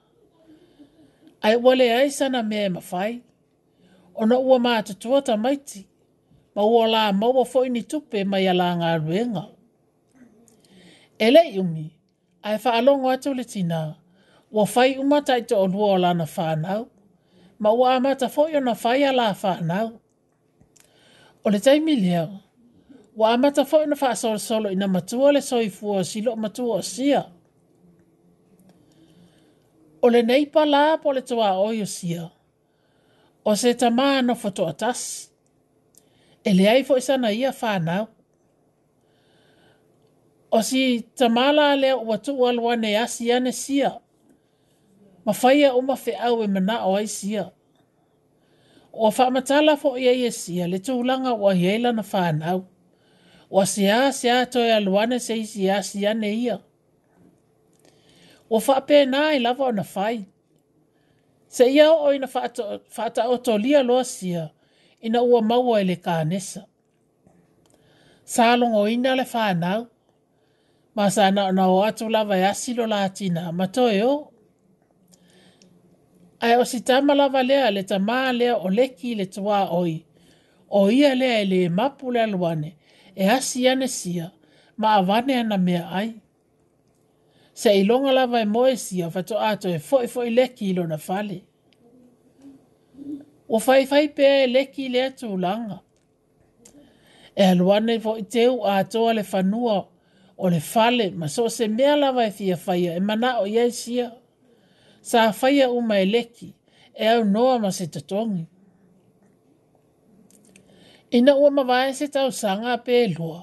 [1.41, 3.21] ai wale ai sana mea e mawhai.
[4.15, 5.87] O na ua mātutua ta maiti,
[6.55, 9.45] ma ua la maua fo'i ni tupe mai ala ngā ruenga.
[11.19, 11.89] E lei umi,
[12.43, 13.95] ai whaalongo atu le tina,
[14.51, 16.85] ua whai umata i te o lua o lana whānau,
[17.59, 19.93] ma ua amata fo'i o na fai ala whānau.
[21.45, 22.27] O le taimi leo,
[23.15, 27.31] ua amata fo'i na solo ina matua le soifua silo matua o siaa,
[30.01, 31.85] o le nei pala po le toa o yo
[33.45, 34.99] O se tama no foto atas.
[36.47, 38.07] E le ai fo isana ia whanau.
[40.51, 43.97] O si tamala le o watu alwa ne asi ane sia.
[45.25, 47.43] Ma whaia o ma fe au e mana o ai sia.
[48.93, 52.59] O whamatala fo ia ia e sia le tūlanga o ahiela na whanau.
[53.49, 56.53] O se a se a toi alwane se isi asi ane ia.
[56.53, 56.59] Ia
[58.49, 60.25] o whape nā i lava o na whai.
[61.47, 64.49] Se ia o ina whata o to lia loa sia,
[65.01, 66.65] ina ua maua i le kā nesa.
[68.25, 69.87] Sālong o ina le whānau,
[70.95, 74.11] ma sā na o nao atu lava i e asilo la atina, ma toi o.
[76.41, 79.97] Ai o si tama lava lea le tamā lea o leki le tuā oi,
[80.69, 82.75] o ia lea i le mapu le aluane,
[83.15, 84.29] e asi ane sia,
[84.77, 86.11] ma avane ana mea ai
[87.59, 90.73] se i longa lava e moe si a fato ato e foi foi leki i
[90.73, 91.39] lona fale.
[93.49, 95.79] O fai fai pe e leki i lea tu langa.
[97.39, 99.77] E aluane fo i teu a atoa le fanua
[100.37, 103.71] o le fale ma so se mea lava e fia faia e mana o iai
[103.81, 104.07] sia.
[105.09, 106.49] Sa faia uma e leki
[107.01, 108.45] e au noa ma se tatongi.
[111.17, 113.41] Ina ua mawae se tau sanga pe e lua.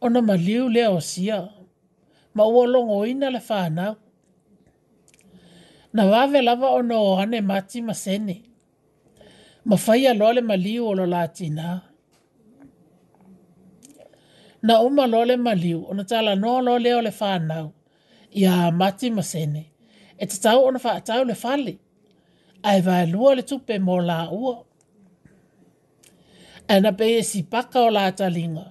[0.00, 1.24] Ona maliu lea o sia.
[1.24, 1.61] maliu lea o sia
[2.34, 3.96] ma ua longo ina le whanau.
[5.92, 8.42] Na wawe lava o no ohane mati ma sene.
[9.64, 11.82] Ma whai alole ma liu o lo latina.
[14.62, 17.72] Na uma lole ma liu o na tala no lo leo le whanau.
[18.36, 19.62] Ia mati ma sene.
[20.18, 21.74] E te tau ona whaatau le fali.
[22.68, 24.54] Ai vai lua le tupe mo la ua.
[26.72, 28.66] Ana pe e si paka o la talinga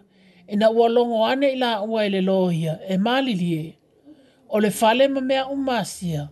[0.52, 3.78] ina ua longo ane ila ua ele lohia e malili
[4.54, 6.30] O le fale ma mea umasia,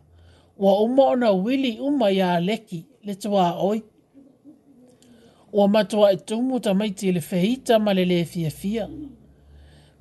[0.57, 3.84] ua uma ona wili uma ya leki le tua oi.
[5.53, 8.86] Ua matua e tumu ta maiti e le feita ma le le fia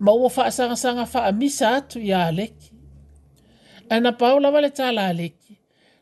[0.02, 2.72] Ma ua faa sanga sanga faa misa atu ya leki.
[3.88, 5.54] Ana paula wale tala leki,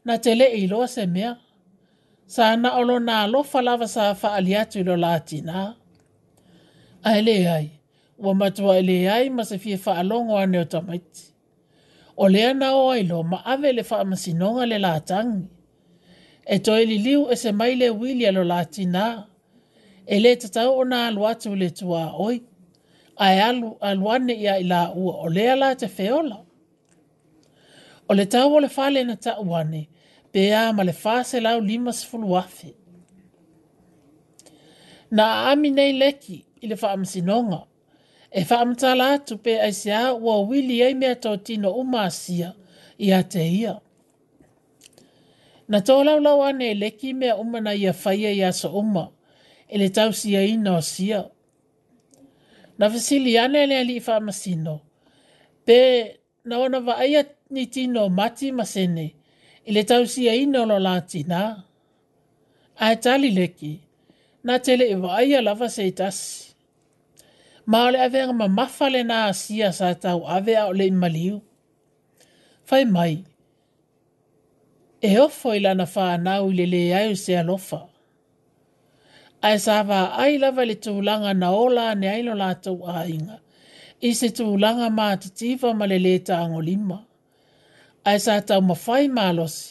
[0.05, 1.37] na tele iloa se mea.
[2.27, 5.75] Sa ana olo na alofa lava sa faa liatu ilo latina.
[7.03, 7.76] Ahele ai
[8.19, 11.23] ua matua e leai ma se fie faalogo ane o tamaiti
[12.17, 15.45] o le ana o ai lo ma ave le faamasinoga le latagi
[16.47, 19.07] e toe liliu e se mai le wili a lo latinā
[20.07, 22.37] e lē tatau ona alu atu i le tuāoi
[23.27, 26.39] ae alu alu ane ia i laʻua o lea la te feola
[28.09, 29.83] o le tau o le fale na taʻu ane
[30.33, 32.71] pea ma le fase lau lima sefulu afe
[35.17, 37.61] na aami nei leki i le faamasinoga
[38.37, 42.53] e whaamtala atu pe ai se wa wili ai mea tō tino umasia
[43.01, 43.72] i a ia.
[45.68, 49.09] Na tōlau lau ane leki mea umana ia whaia i asa uma,
[49.68, 51.24] ele le tau si ina o sia.
[52.78, 54.80] Na fasili ane le ali i whaamasino,
[55.64, 55.78] pe
[56.45, 59.14] na wana wa aia ni tino mati masene,
[59.64, 61.64] e tau si ina o lo la tina.
[62.76, 63.80] A tali leki,
[64.45, 65.93] na tele i aia lava se i
[67.67, 71.37] ma le ave ma mafa le na sia sa tau ave a le maliu.
[72.69, 73.14] Fai mai,
[75.09, 77.81] e ofo i lana wha anau le le ai se alofa.
[79.47, 83.39] Ai sa wha ai lava le tūlanga na ola ne ailo la tau a inga.
[84.03, 86.99] I se tūlanga ma te tīwa ma le le tāngo lima.
[88.09, 89.64] Ai sa tau ma whai malosi,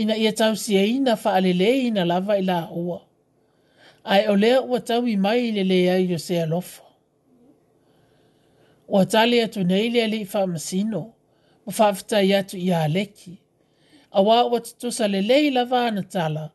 [0.00, 2.98] ina ia tau si eina wha ale le ina lava i la ua.
[4.12, 6.83] Ai o lea ua tau i mai le le ai se alofa
[8.88, 11.12] o atali atu nei le ali fa masino
[11.66, 13.38] o fa fta ia tu ia leki
[14.10, 16.50] a wa o tu sa le le la va na tala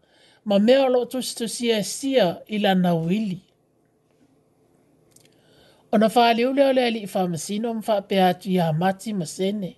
[0.46, 3.42] ma me o lo tu tu e sia sia ila na wili
[5.92, 9.76] ona fa le ole ole ali fa masino mfa pe atu ia mati masene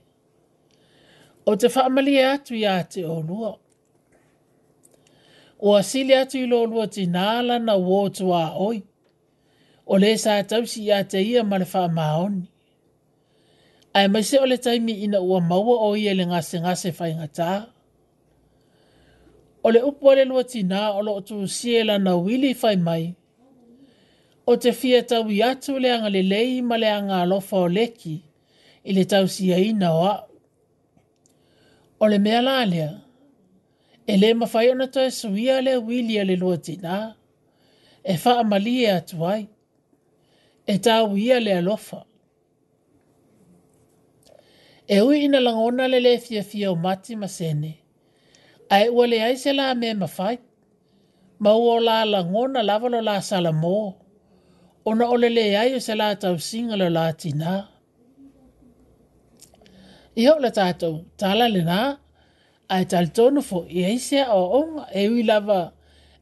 [1.46, 3.58] o te fa mali e atu ia te o lua
[5.60, 8.82] o asili atu ilo lua tinala na wotu a oi
[9.86, 11.58] o le sa tausi ia te ia ma
[11.98, 12.44] maoni.
[13.96, 17.12] Ai mai se o le taimi ina ua maua o ia le ngase ngase whai
[17.20, 17.50] ngata.
[19.66, 23.04] O le upu ale lua tina o lo tu siela na wili whai mai.
[24.50, 27.68] O te fia tau i atu le anga le lei ma le anga alofa o
[27.78, 28.16] leki
[28.90, 30.24] i le tau si ina o au.
[32.02, 32.92] O le mea la alea,
[34.12, 36.96] e le mawhai ona tau e suia le wili ale lua tina.
[38.04, 39.42] E wha amalie atu ai
[40.74, 42.00] e tau ia le alofa.
[44.88, 47.72] E ui ina langona le le fia fia o mati ma sene,
[48.70, 50.38] a e ua le aise la me ma fai,
[51.44, 53.78] ma ua la langona lavalo la salamo,
[54.90, 57.54] ona ole le aio se la tau singa le la tina.
[60.22, 61.80] Iho le tātou, tala le nā,
[62.74, 65.62] a e tal tonu fo i aise a o onga e ui lava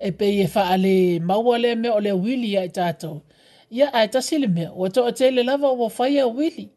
[0.06, 3.16] e pe i e faa le maua le me o le wili a e tātou,
[3.70, 6.70] ia ae tasi le o to toʻate le lava ua fai auili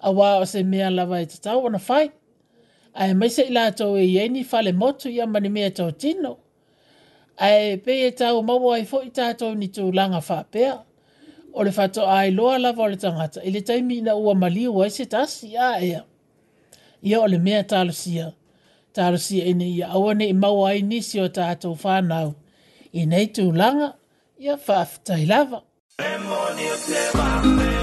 [0.00, 2.10] auā o se mea lava e tatau ona fai
[2.94, 6.32] ae maiseʻi latou e iai ni falemotu ia ma nimea totino
[7.36, 10.72] ae pei e tau maua ai foʻi tatou ni tulaga faapea
[11.52, 15.06] o le fatoailoa lava o le tagata i le taimi ina ua maliu ai se
[15.06, 16.04] tasi a ea
[17.02, 18.32] ia o le mea talosia
[18.92, 22.34] talosia ina ia aua neʻi maua ai nisi o tatou fanau
[22.92, 23.92] inei langa,
[24.38, 25.62] ia faafetai lava
[25.96, 27.73] Demonio te va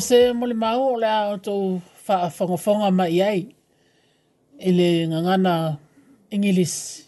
[0.00, 1.54] se mo le mau o le o tō
[2.08, 3.42] whaafongafonga ma i ai
[4.60, 5.78] i le ngangana
[6.30, 7.02] ingilis.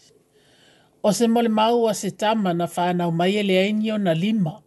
[1.03, 4.13] O se mo le mau a se tama na whanau mai e le ainio na
[4.15, 4.61] lima.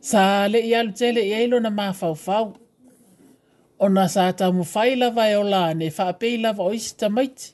[0.00, 2.54] Sa le i alu tele i eilo na mafaufau.
[3.78, 7.52] O na sa tamu fai lava e o la ne whaapei lava o isi tamaiti.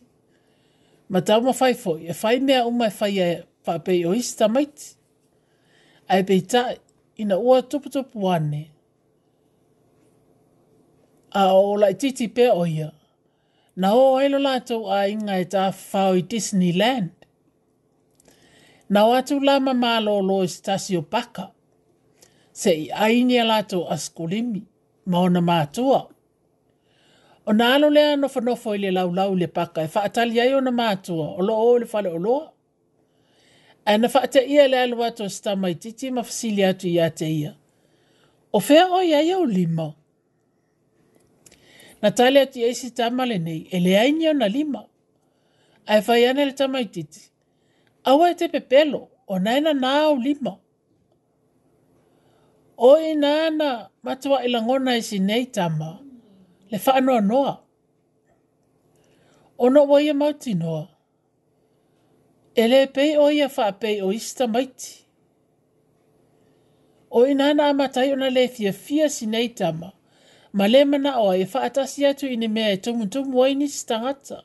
[1.08, 4.94] Ma tamu fai fo e fai mea umai fai e, e whaapei o isi tamaiti.
[6.08, 6.83] Ai pei tae
[7.16, 8.70] ina ua tuputupu ane.
[11.30, 12.92] A o la titi pe o ia.
[13.76, 15.62] Na o ailo la tau a inga e ta
[15.92, 17.10] whao i Disneyland.
[18.92, 21.46] Na o atu la mamalo o lo i paka.
[22.60, 24.60] Se i ainia la tau a skulimi.
[25.10, 26.00] Ma ona mātua.
[27.48, 29.80] O na alo lea nofo nofo i le lau lau le paka.
[29.82, 31.26] E whaatali ai ona mātua.
[31.38, 32.53] O lo o le fale o loa
[33.84, 37.52] ana faata ia le alua to sta mai titi ma fasili atu ia te ia.
[38.56, 39.94] O fea o ia iau lima.
[42.02, 44.86] Na tale atu ia isi tama e le nei, ele ainia na lima.
[45.86, 47.22] Ai fai ana le tama i titi.
[48.08, 50.52] Awa te pepelo, o naina na au lima.
[52.76, 53.68] O i nana
[54.04, 55.88] matua ilangona e isi e nei tama,
[56.70, 57.54] le faa noa noa.
[59.64, 60.93] Ono wa ia mauti noa
[62.54, 65.04] ele pei o ia wha pei o ista maiti.
[67.10, 69.92] O ina na amatai ona le fia fia sinei tama,
[70.52, 74.42] ma le mana o e wha atasi atu ine mea e tumu tumu waini stangata.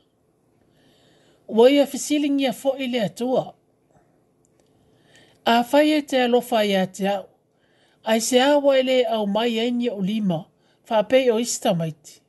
[1.48, 3.56] Wa ia fisilingi a fo ile atua.
[5.46, 7.26] A whai e te alofa i a te au,
[8.04, 10.46] a se awa ele au mai aini o lima,
[10.90, 12.22] wha pei o ista maiti.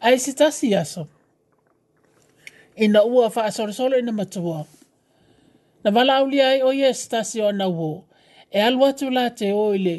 [0.00, 1.08] A se tasi asom
[2.76, 4.66] ina ua fa asore solo ina matua.
[5.84, 8.04] Na wala au lia e oia oh, stasi o na uo,
[8.50, 9.96] e alu atu la te oile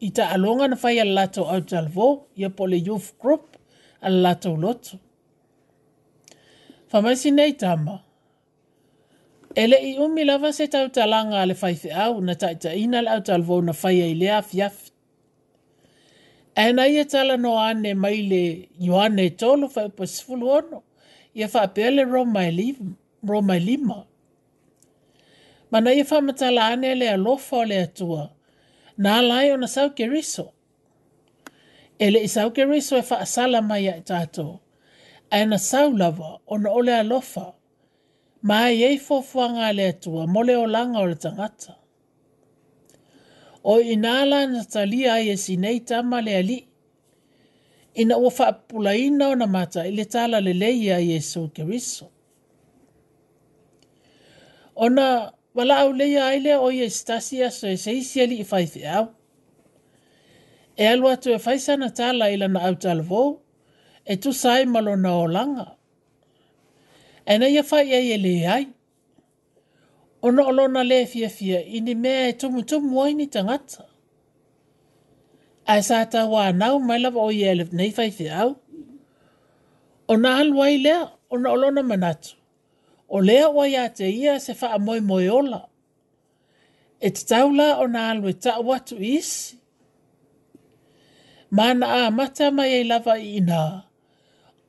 [0.00, 2.06] i ta alonga na fai al lato au talvo,
[2.40, 3.44] ia pole youth group
[4.06, 4.94] al lato loto.
[6.90, 7.94] Famaisi nei tama,
[9.62, 12.98] ele i umi lava se tau talanga ale fai te au na ta ita ina
[13.02, 14.76] al au talvo na fai ai lea fiaf.
[16.56, 18.42] E na ia e tala no ane maile
[18.86, 20.78] yoane tolo fai pasifulu ono
[21.36, 22.66] ia fa pele ro mai li
[23.30, 23.98] ro mai lima
[25.70, 28.22] mana ia fa mata la ane le lo fo le tua
[29.04, 30.46] na lai ona sau ke riso
[32.04, 34.46] ele i sau ke riso e fa sala mai ia tato
[35.34, 37.46] ai na sau lava ona ole a lofa
[38.48, 41.72] mai ei fo fo nga le tua mole o langa o le tangata
[43.72, 46.58] o i na la na talia ia e sinei tama le ali
[47.96, 52.06] ina ua faapulaina ona matai le talalelei iā iesu keriso
[54.84, 55.06] ona
[55.56, 59.04] valaauleia ai lea o ia se tasi aso e seisi alii faifeau
[60.76, 63.28] e alu atu e faisana tala i lana autalavou
[64.04, 65.66] e tusa ai ma lona olaga
[67.24, 68.62] e na ia fai ai e leai
[70.26, 73.82] ona o lona lē fiafiaini mea e tumutumu ai ni tagata
[75.72, 78.48] ae sa tauanau mai lava o ia lenei faifeau
[80.08, 81.00] o na aluai lea
[81.32, 82.28] ona o lona manatu
[83.08, 85.60] o lea ua iā te ia se faamoemoe ola
[87.00, 89.42] e tatau la ona alu e taʻu atu isi
[91.56, 93.60] manaa mata mai ai lava i inā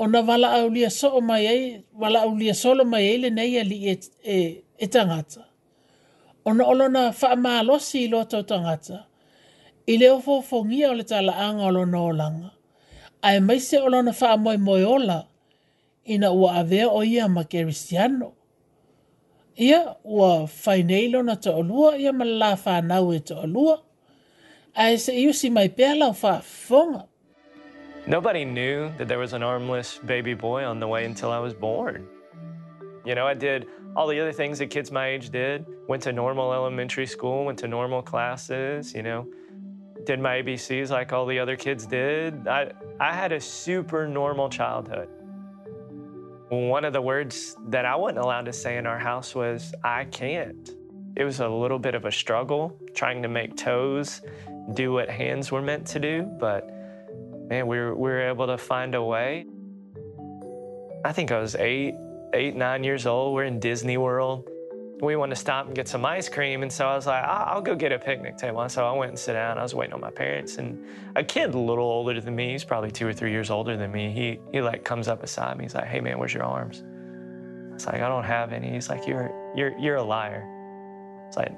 [0.04, 1.62] ona valaaulia soo mai ai
[2.02, 3.96] valaaulia solo mai nei lenei alii e,
[4.34, 4.38] e,
[4.78, 5.42] e tagata
[6.48, 8.98] ona o lona faamalosi i lotou tagata
[9.90, 12.52] i leo fōfongia o le talaanga o lona
[13.42, 14.12] maise o lona
[14.94, 15.28] ola,
[16.06, 17.44] ina ua avea o ia ma
[19.60, 21.24] Ia ua ia
[25.52, 27.08] ma e mai lau
[28.08, 31.54] Nobody knew that there was an armless baby boy on the way until I was
[31.56, 32.08] born.
[33.06, 35.66] You know, I did all the other things that kids my age did.
[35.88, 39.26] Went to normal elementary school, went to normal classes, you know,
[40.08, 42.48] did my ABCs like all the other kids did.
[42.48, 45.10] I, I had a super normal childhood.
[46.48, 50.06] One of the words that I wasn't allowed to say in our house was, I
[50.06, 50.72] can't.
[51.18, 54.22] It was a little bit of a struggle trying to make toes
[54.74, 56.70] do what hands were meant to do, but
[57.50, 59.46] man, we were, we were able to find a way.
[61.04, 61.96] I think I was eight,
[62.34, 63.34] eight, nine years old.
[63.36, 64.48] We're in Disney World
[65.02, 66.64] we wanted to stop and get some ice cream.
[66.64, 68.62] And so I was like, I'll, go get a picnic table.
[68.62, 69.58] And so I went and sat down.
[69.58, 70.58] I was waiting on my parents.
[70.58, 70.84] And
[71.16, 73.92] a kid a little older than me, he's probably two or three years older than
[73.92, 75.66] me, he, he like comes up beside me.
[75.66, 76.84] He's like, hey, man, where's your arms?
[77.76, 78.72] It's like, I don't have any.
[78.72, 80.46] He's like, you're, you're, you're a liar.
[81.28, 81.52] It's like,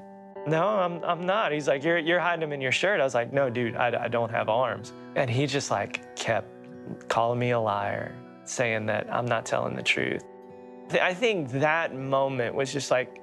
[0.47, 1.53] no, I'm, I'm not.
[1.53, 2.99] He's like, you're, you're hiding them in your shirt.
[2.99, 4.91] I was like, no, dude, I, I don't have arms.
[5.15, 6.49] And he just like kept
[7.07, 8.13] calling me a liar,
[8.43, 10.23] saying that I'm not telling the truth.
[11.01, 13.15] I think that moment was just like,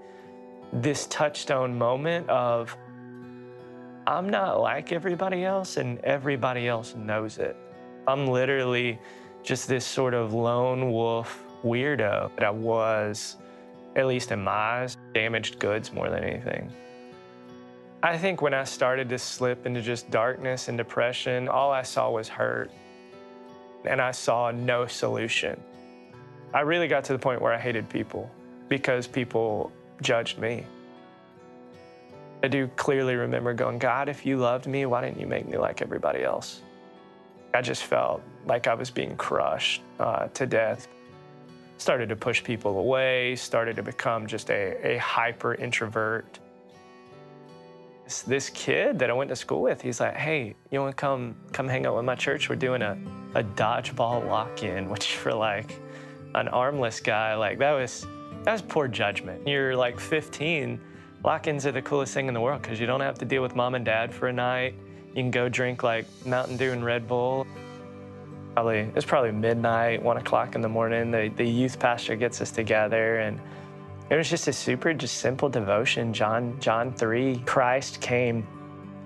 [0.72, 2.76] this touchstone moment of
[4.06, 7.56] I'm not like everybody else, and everybody else knows it.
[8.06, 9.00] I'm literally
[9.42, 13.36] just this sort of lone wolf weirdo that I was,
[13.96, 14.52] at least in my
[14.82, 16.70] eyes, damaged goods more than anything.
[18.00, 22.08] I think when I started to slip into just darkness and depression, all I saw
[22.08, 22.70] was hurt.
[23.84, 25.60] And I saw no solution.
[26.54, 28.30] I really got to the point where I hated people
[28.68, 30.66] because people judged me.
[32.42, 35.56] I do clearly remember going, God, if you loved me, why didn't you make me
[35.58, 36.60] like everybody else?
[37.54, 40.86] I just felt like I was being crushed uh, to death.
[41.78, 46.38] Started to push people away, started to become just a, a hyper introvert.
[48.04, 51.00] It's this kid that I went to school with, he's like, hey, you want to
[51.00, 52.48] come come hang out with my church?
[52.48, 52.96] We're doing a,
[53.34, 55.80] a dodgeball lock-in, which for like
[56.34, 58.06] an armless guy, like that was
[58.46, 59.42] that's poor judgment.
[59.46, 60.80] You're like 15.
[61.24, 63.56] Lock-ins are the coolest thing in the world because you don't have to deal with
[63.56, 64.74] mom and dad for a night.
[65.08, 67.44] You can go drink like Mountain Dew and Red Bull.
[68.54, 71.10] Probably it's probably midnight, one o'clock in the morning.
[71.10, 73.40] The the youth pastor gets us together and
[74.10, 76.12] it was just a super just simple devotion.
[76.12, 78.46] John John 3, Christ came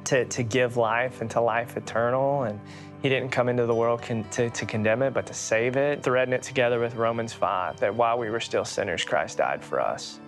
[0.05, 2.61] to, to give life and to life eternal and
[3.03, 6.03] he didn't come into the world con- to, to condemn it, but to save it,
[6.03, 9.81] threading it together with Romans 5 that while we were still sinners, Christ died for
[9.81, 10.21] us.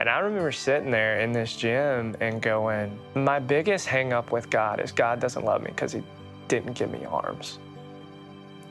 [0.00, 4.80] And I remember sitting there in this gym and going, My biggest hangup with God
[4.80, 6.02] is God doesn't love me because He
[6.48, 7.60] didn't give me arms.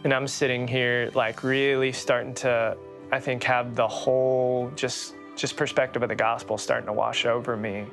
[0.04, 2.76] And I'm sitting here, like, really starting to,
[3.14, 7.56] I think, have the whole just, just perspective of the gospel starting to wash over
[7.56, 7.86] me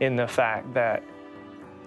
[0.00, 1.02] in the fact that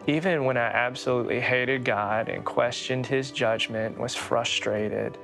[0.10, 5.18] even when I absolutely hated God and questioned his judgment, was frustrated,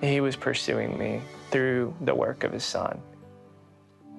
[0.00, 1.20] he was pursuing me
[1.50, 3.02] through the work of his son.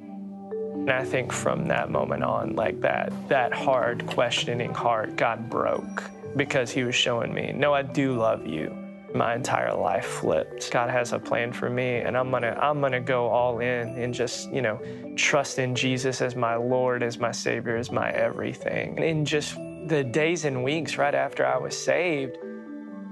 [0.02, 6.04] And I think from that moment on, like that, that hard questioning heart, God broke
[6.36, 8.76] because he was showing me, no, I do love you
[9.16, 10.72] my entire life flipped.
[10.72, 13.59] God has a plan for me and I'm going to I'm going to go all
[13.59, 14.80] in and just, you know,
[15.16, 18.95] trust in Jesus as my Lord, as my savior, as my everything.
[18.97, 19.55] And in just
[19.88, 22.38] the days and weeks right after I was saved,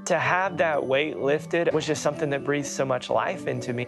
[0.05, 3.85] to have that weight lifted was just something that breathed so much life into me.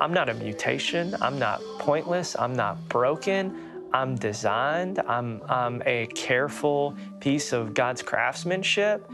[0.00, 3.68] I'm not a mutation, I'm not pointless, I'm not broken.
[3.94, 5.00] I'm designed.
[5.00, 9.06] I'm, I'm a careful piece of God's craftsmanship.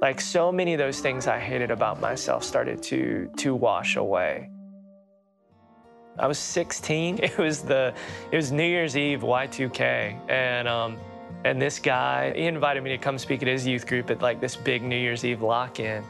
[0.00, 4.48] Like so many of those things I hated about myself started to to wash away.
[6.18, 7.18] I was 16.
[7.22, 7.92] It was the
[8.32, 10.96] it was New Year's Eve Y2K, and um,
[11.44, 14.40] and this guy he invited me to come speak at his youth group at like
[14.40, 16.02] this big New Year's Eve lock-in.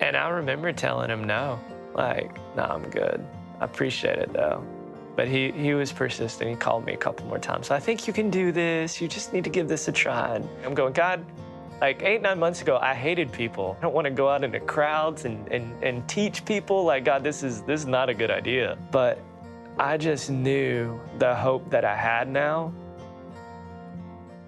[0.00, 1.58] And I remember telling him no,
[1.94, 3.20] like no, nah, I'm good.
[3.60, 4.64] I appreciate it though.
[5.16, 6.48] But he he was persistent.
[6.48, 7.66] He called me a couple more times.
[7.66, 9.02] So I think you can do this.
[9.02, 10.36] You just need to give this a try.
[10.36, 11.20] And I'm going, God,
[11.80, 13.76] like eight, nine months ago, I hated people.
[13.78, 17.22] I don't want to go out into crowds and, and, and teach people like, God,
[17.22, 18.76] this is this is not a good idea.
[18.90, 19.20] But
[19.78, 22.72] I just knew the hope that I had now.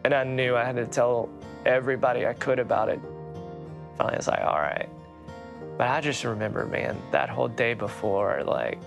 [0.05, 1.29] And I knew I had to tell
[1.65, 2.99] everybody I could about it.
[3.97, 4.89] Finally, I was like, all right.
[5.79, 8.81] But I just remember, man, that whole day before, like,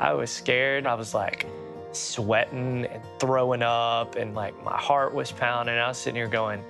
[0.00, 0.86] I was scared.
[0.86, 1.46] I was like
[1.92, 5.76] sweating and throwing up, and like my heart was pounding.
[5.78, 6.60] I was sitting here going,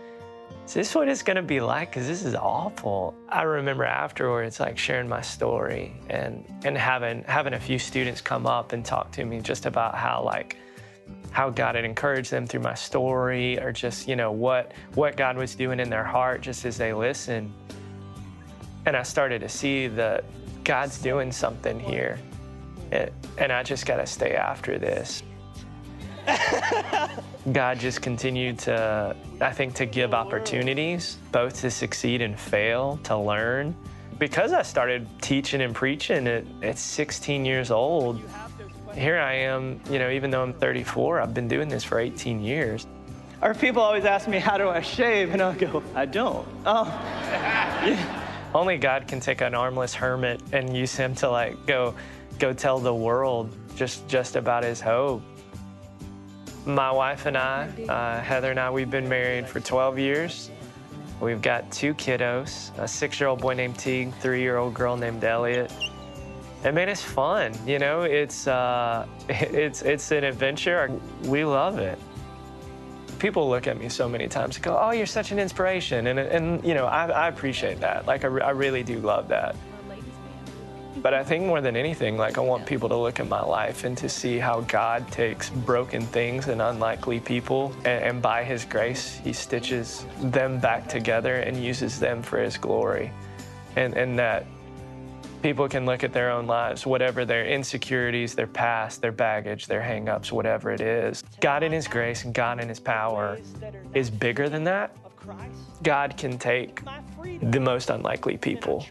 [0.69, 1.93] is this what it's gonna be like?
[1.93, 3.15] Cause this is awful.
[3.29, 8.47] I remember afterwards like sharing my story and and having having a few students come
[8.47, 10.57] up and talk to me just about how like
[11.31, 15.37] how God had encouraged them through my story or just, you know, what what God
[15.37, 17.53] was doing in their heart just as they listened.
[18.87, 20.25] And I started to see that
[20.65, 22.19] God's doing something here.
[22.91, 25.23] It, and I just gotta stay after this.
[27.53, 33.17] God just continued to, I think, to give opportunities, both to succeed and fail, to
[33.17, 33.75] learn.
[34.19, 38.21] Because I started teaching and preaching at, at 16 years old,
[38.95, 42.41] here I am, you know, even though I'm 34, I've been doing this for 18
[42.43, 42.87] years.
[43.43, 45.33] Our people always ask me, how do I shave?
[45.33, 46.49] And I'll go, I don't.
[46.65, 48.23] Oh.
[48.55, 51.95] Only God can take an armless hermit and use him to like go
[52.39, 55.21] go tell the world just just about his hope.
[56.67, 60.51] My wife and I, uh, Heather and I, we've been married for 12 years.
[61.21, 64.97] We've got two kiddos a six year old boy named Teague, three year old girl
[64.97, 65.73] named Elliot.
[66.65, 67.53] And man, it's fun.
[67.69, 70.91] You know, it's, uh, it's, it's an adventure.
[71.27, 72.01] We love it.
[73.21, 76.09] People look at me so many times and go, Oh, you're such an inspiration.
[76.09, 78.07] And, and you know, I, I appreciate that.
[78.09, 79.55] Like, I, I really do love that.
[81.03, 83.85] But I think more than anything, like I want people to look at my life
[83.85, 88.65] and to see how God takes broken things and unlikely people, and, and by His
[88.65, 93.13] grace, He stitches them back together and uses them for His glory.
[93.77, 94.47] And, and that
[95.43, 99.83] people can look at their own lives, whatever their insecurities, their past, their baggage, their
[99.83, 101.23] hangups, whatever it is.
[101.41, 103.39] God in His grace and God in His power
[103.93, 104.97] is bigger than that.
[105.83, 106.81] God can take
[107.43, 108.87] the most unlikely people.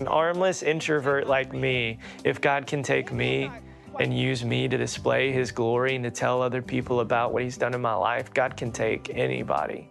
[0.00, 3.50] An armless introvert like me, if God can take me
[3.98, 7.58] and use me to display his glory and to tell other people about what he's
[7.58, 9.88] done in my life, God can take anybody.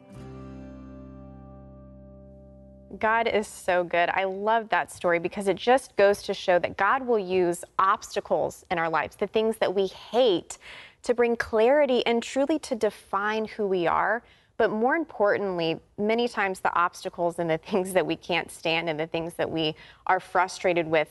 [2.97, 4.09] God is so good.
[4.13, 8.65] I love that story because it just goes to show that God will use obstacles
[8.72, 10.57] in our lives, the things that we hate,
[11.03, 14.24] to bring clarity and truly to define who we are
[14.60, 18.99] but more importantly, many times the obstacles and the things that we can't stand and
[18.99, 19.74] the things that we
[20.05, 21.07] are frustrated with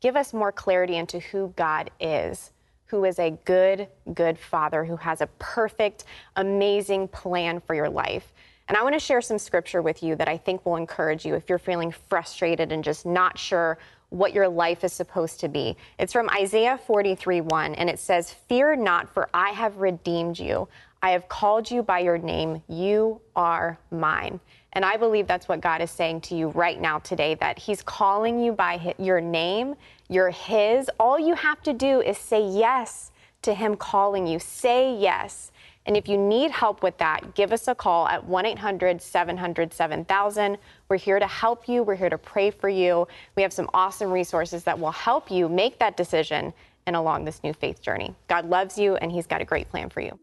[0.00, 2.50] give us more clarity into who God is,
[2.86, 6.02] who is a good, good Father, who has a perfect,
[6.34, 8.32] amazing plan for your life.
[8.66, 11.36] And I want to share some scripture with you that I think will encourage you
[11.36, 13.78] if you're feeling frustrated and just not sure
[14.08, 15.76] what your life is supposed to be.
[15.98, 20.66] It's from Isaiah 43 1, and it says, Fear not, for I have redeemed you.
[21.04, 22.62] I have called you by your name.
[22.68, 24.38] You are mine.
[24.72, 27.82] And I believe that's what God is saying to you right now today that He's
[27.82, 29.74] calling you by his, your name.
[30.08, 30.88] You're His.
[31.00, 33.10] All you have to do is say yes
[33.42, 34.38] to Him calling you.
[34.38, 35.50] Say yes.
[35.84, 39.74] And if you need help with that, give us a call at 1 800 700
[39.74, 40.56] 7000.
[40.88, 41.82] We're here to help you.
[41.82, 43.08] We're here to pray for you.
[43.34, 46.54] We have some awesome resources that will help you make that decision
[46.86, 48.14] and along this new faith journey.
[48.28, 50.16] God loves you, and He's got a great plan for you.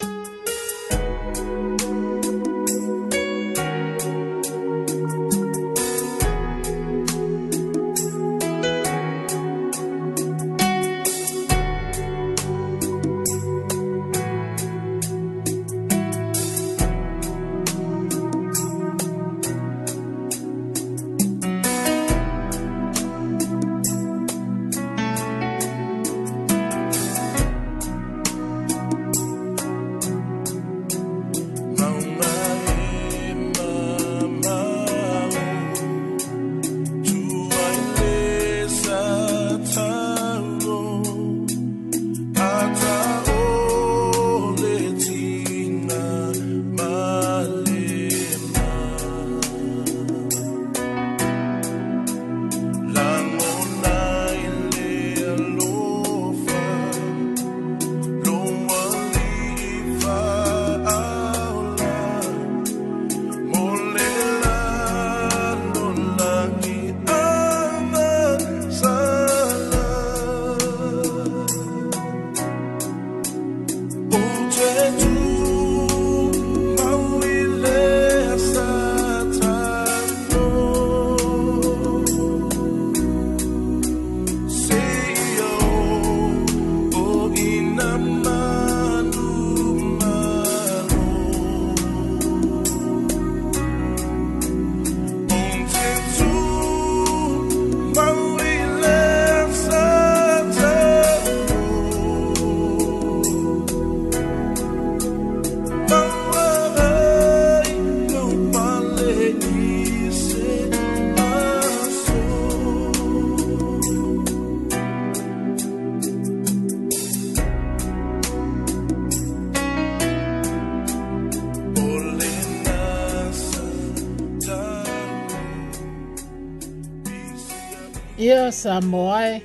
[128.59, 129.39] sa moae,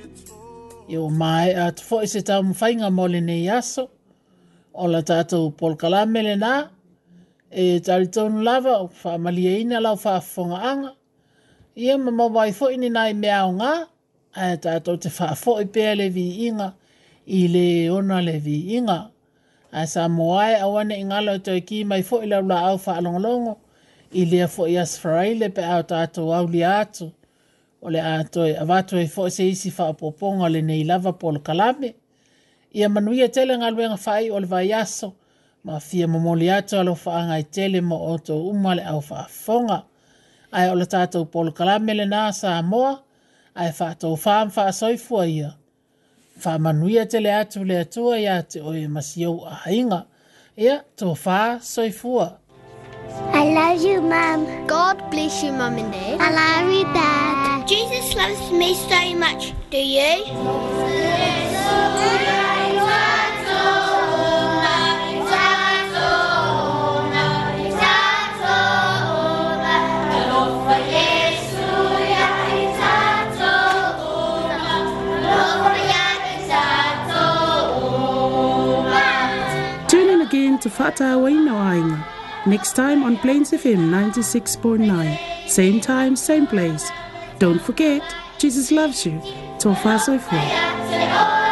[0.91, 3.83] i o mai a te fo se tau mwhainga mole nei aso,
[4.75, 6.49] o la tātou pol kalamele nā,
[7.63, 10.91] e tali tonu lava o whamalia ina lau whaafonga anga,
[11.79, 13.71] i ama mawai fo ini nai mea o ngā,
[14.35, 16.73] a tātou te whaafo i pēa le vi inga,
[17.25, 18.99] i le ona le inga,
[19.71, 23.57] a sa moae a wane ingalo to e ki mai fo i laula au whaalongolongo,
[24.11, 27.14] i lea fo i asfaraile pe au tātou au li atu,
[27.85, 31.93] o le atoe avato e fo'i se isi fa'apoopoga lenei lava po le kalame
[32.73, 35.13] ia manuia tele galuega fa'ai o le vaiaso
[35.63, 39.83] ma fia momoli atu alo fa'aga e tele mo outou uma le ao fa'afofoga
[40.51, 43.03] ae o le tatou po le kalame lenā sa moa
[43.55, 45.53] ae fa'atou fa ma fa'asoifua ia
[46.39, 50.05] fa'amanuia tele atu le atua iā te oe masiou ahaiga
[50.57, 52.31] ia tofā soifua
[53.31, 54.43] I love you, Mom.
[54.67, 56.19] God bless you, Mom and Dad.
[56.19, 57.54] I love you, Dad.
[57.67, 60.85] Jesus loves me so much, do you?
[80.25, 82.03] again to Fata Wainawainga.
[82.47, 85.19] Next time on Plains FM 96.9.
[85.47, 86.89] Same time, same place.
[87.39, 88.01] Don't forget,
[88.39, 89.19] Jesus loves you.
[89.59, 91.43] Tofa Soifo.